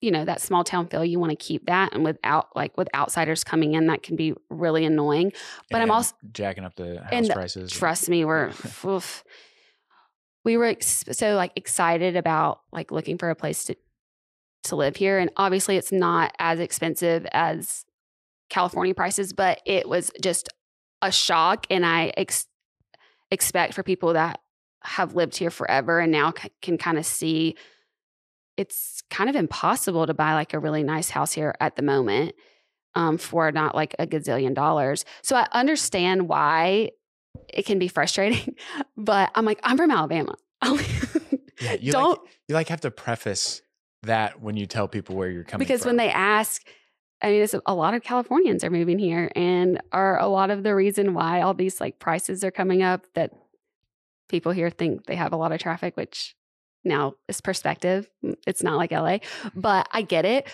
[0.00, 1.04] you know, that small town feel.
[1.04, 4.34] You want to keep that, and without like with outsiders coming in, that can be
[4.48, 5.32] really annoying.
[5.70, 8.52] But I'm also jacking up the house and prices trust me, we're
[8.86, 9.22] oof.
[10.44, 13.76] we were ex- so like excited about like looking for a place to
[14.64, 17.84] to live here, and obviously it's not as expensive as
[18.50, 20.48] California prices, but it was just
[21.02, 22.46] a shock, and I ex-
[23.30, 24.40] expect for people that
[24.82, 27.56] have lived here forever and now c- can kind of see
[28.56, 32.34] it's kind of impossible to buy like a really nice house here at the moment
[32.94, 35.04] um, for not like a gazillion dollars.
[35.22, 36.90] So I understand why
[37.48, 38.54] it can be frustrating,
[38.96, 40.36] but I'm like, I'm from Alabama.
[41.60, 43.62] yeah you Don't like you like have to preface
[44.06, 46.62] that when you tell people where you're coming because from when they ask,
[47.22, 50.62] I mean, it's a lot of Californians are moving here, and are a lot of
[50.62, 53.32] the reason why all these like prices are coming up that
[54.28, 56.34] people here think they have a lot of traffic, which
[56.84, 58.10] Now, is perspective.
[58.46, 59.18] It's not like LA,
[59.54, 60.46] but I get it.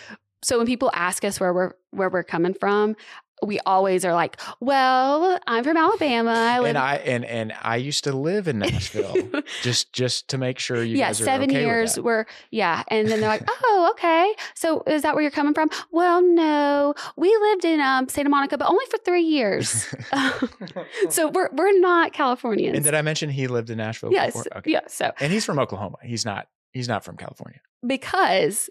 [0.43, 2.97] So when people ask us where we're where we're coming from,
[3.43, 6.33] we always are like, "Well, I'm from Alabama.
[6.33, 9.17] I live and I and and I used to live in Nashville
[9.63, 13.09] just just to make sure you yeah, guys are seven okay years were yeah, and
[13.09, 14.35] then they're like, "Oh, okay.
[14.55, 18.59] So is that where you're coming from?" Well, no, we lived in um, Santa Monica,
[18.59, 19.87] but only for three years.
[21.11, 22.77] so we're we're not Californians.
[22.77, 24.59] and did I mention he lived in Nashville yes, before?
[24.59, 24.73] Okay.
[24.73, 24.81] yeah.
[24.89, 25.97] So And he's from Oklahoma.
[26.03, 27.61] He's not he's not from California.
[27.87, 28.71] because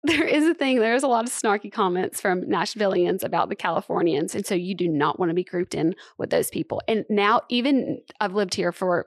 [0.04, 4.34] there is a thing, there's a lot of snarky comments from Nashvillians about the Californians.
[4.34, 6.80] And so you do not want to be grouped in with those people.
[6.88, 9.06] And now, even I've lived here for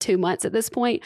[0.00, 1.02] two months at this point,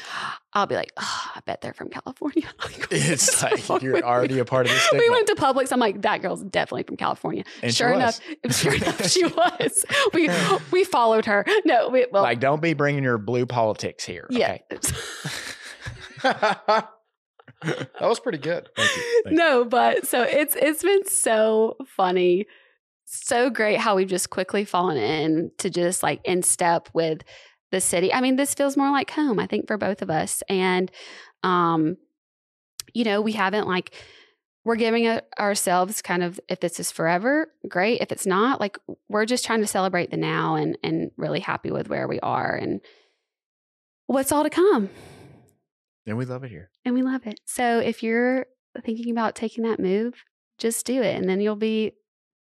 [0.52, 2.48] I'll be like, oh, I bet they're from California.
[2.94, 5.72] It's like you're already a part of the We went to Publix.
[5.72, 7.44] I'm like, that girl's definitely from California.
[7.62, 8.20] And sure enough,
[8.50, 9.84] sure enough, she was.
[10.12, 10.28] We
[10.70, 11.46] we followed her.
[11.64, 14.26] No, we well, like, don't be bringing your blue politics here.
[14.30, 14.58] yeah.
[16.24, 16.82] Okay.
[18.00, 18.68] that was pretty good.
[18.76, 19.02] Thank you.
[19.24, 19.44] Thank you.
[19.44, 22.46] no, but so it's it's been so funny,
[23.04, 27.22] so great how we've just quickly fallen in to just like in step with
[27.70, 28.12] the city.
[28.12, 30.42] I mean, this feels more like home, I think, for both of us.
[30.48, 30.90] And
[31.42, 31.96] um,
[32.94, 33.94] you know, we haven't like
[34.64, 38.00] we're giving it ourselves kind of if this is forever, great.
[38.00, 38.78] If it's not, like
[39.08, 42.54] we're just trying to celebrate the now and and really happy with where we are
[42.54, 42.80] and
[44.06, 44.88] what's all to come.
[46.06, 46.70] And we love it here.
[46.84, 47.40] And we love it.
[47.44, 48.46] So if you're
[48.84, 50.24] thinking about taking that move,
[50.58, 51.16] just do it.
[51.16, 51.92] And then you'll be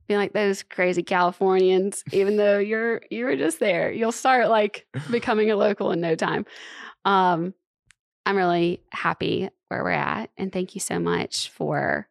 [0.09, 3.90] be like those crazy Californians, even though you're you were just there.
[3.90, 6.47] You'll start like becoming a local in no time.
[7.05, 7.55] Um,
[8.24, 10.31] I'm really happy where we're at.
[10.36, 12.09] And thank you so much for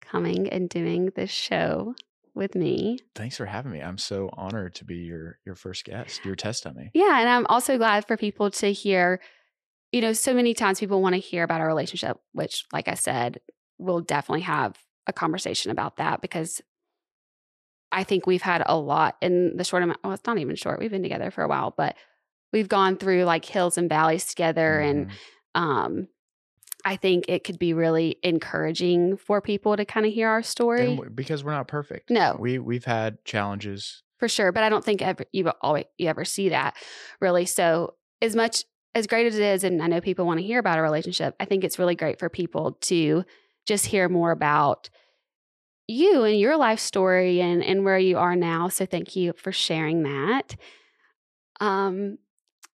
[0.00, 1.94] coming and doing this show
[2.34, 2.98] with me.
[3.14, 3.80] Thanks for having me.
[3.80, 6.90] I'm so honored to be your your first guest, your test dummy.
[6.94, 9.20] Yeah, and I'm also glad for people to hear,
[9.92, 12.94] you know, so many times people want to hear about our relationship, which, like I
[12.94, 13.40] said,
[13.78, 14.76] we'll definitely have
[15.06, 16.60] a conversation about that because
[17.92, 19.98] I think we've had a lot in the short amount.
[20.04, 20.78] Well, it's not even short.
[20.78, 21.96] We've been together for a while, but
[22.52, 24.78] we've gone through like hills and valleys together.
[24.80, 25.60] And Mhm.
[25.60, 26.08] um,
[26.84, 30.86] I think it could be really encouraging for people to kind of hear our story.
[30.86, 32.10] And because we're not perfect.
[32.10, 32.36] No.
[32.38, 34.02] We we've had challenges.
[34.18, 34.52] for sure.
[34.52, 36.76] But I don't think ever you always you ever see that
[37.20, 37.46] really.
[37.46, 38.64] So as much
[38.94, 41.34] as great as it is, and I know people want to hear about a relationship,
[41.38, 43.24] I think it's really great for people to
[43.66, 44.90] just hear more about
[45.86, 48.68] you and your life story and and where you are now.
[48.68, 50.56] So thank you for sharing that.
[51.60, 52.18] Um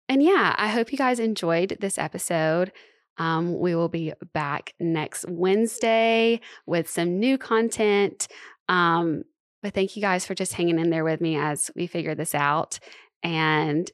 [0.08, 2.74] and yeah, I hope you guys enjoyed this episode.
[3.18, 8.28] Um, we will be back next Wednesday with some new content.
[8.68, 9.24] Um,
[9.64, 12.36] but thank you guys for just hanging in there with me as we figure this
[12.36, 12.80] out.
[13.24, 13.90] And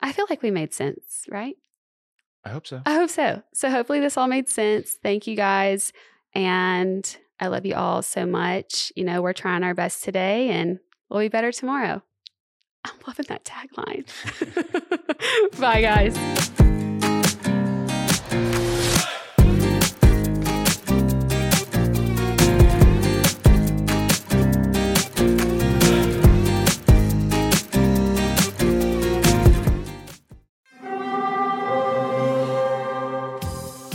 [0.00, 1.56] I feel like we made sense, right?
[2.44, 2.82] I hope so.
[2.86, 3.42] I hope so.
[3.52, 4.98] So hopefully this all made sense.
[5.02, 5.92] Thank you guys.
[6.34, 8.92] And I love you all so much.
[8.96, 10.78] You know, we're trying our best today and
[11.08, 12.02] we'll be better tomorrow.
[12.84, 14.06] I'm loving that tagline.
[15.60, 16.69] Bye, guys.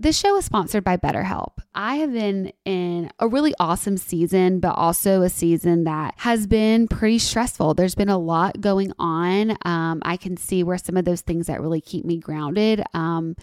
[0.00, 1.54] This show is sponsored by BetterHelp.
[1.74, 6.86] I have been in a really awesome season, but also a season that has been
[6.86, 7.74] pretty stressful.
[7.74, 9.56] There's been a lot going on.
[9.62, 12.80] Um, I can see where some of those things that really keep me grounded.
[12.94, 13.34] Um,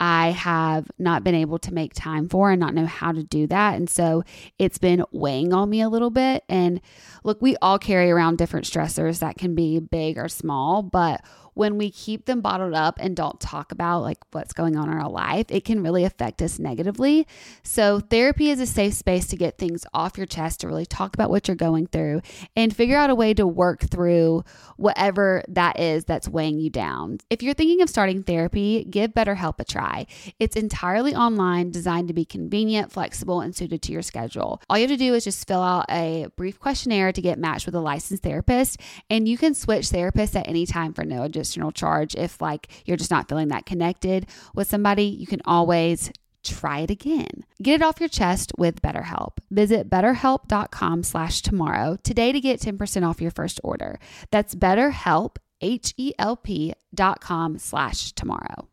[0.00, 3.46] I have not been able to make time for and not know how to do
[3.46, 3.76] that.
[3.76, 4.24] And so
[4.58, 6.42] it's been weighing on me a little bit.
[6.48, 6.80] And
[7.22, 11.20] look, we all carry around different stressors that can be big or small, but
[11.60, 14.96] when we keep them bottled up and don't talk about like what's going on in
[14.96, 17.26] our life, it can really affect us negatively.
[17.62, 21.12] So therapy is a safe space to get things off your chest, to really talk
[21.12, 22.22] about what you're going through
[22.56, 24.42] and figure out a way to work through
[24.78, 27.18] whatever that is that's weighing you down.
[27.28, 30.06] If you're thinking of starting therapy, give BetterHelp a try.
[30.38, 34.62] It's entirely online, designed to be convenient, flexible, and suited to your schedule.
[34.70, 37.66] All you have to do is just fill out a brief questionnaire to get matched
[37.66, 38.80] with a licensed therapist,
[39.10, 41.24] and you can switch therapists at any time for no
[41.72, 42.14] charge.
[42.14, 46.10] If like you're just not feeling that connected with somebody, you can always
[46.42, 47.44] try it again.
[47.62, 49.38] Get it off your chest with BetterHelp.
[49.50, 53.98] Visit betterhelp.com slash tomorrow today to get 10% off your first order.
[54.30, 58.69] That's betterhelp, H-E-L-P dot com slash tomorrow.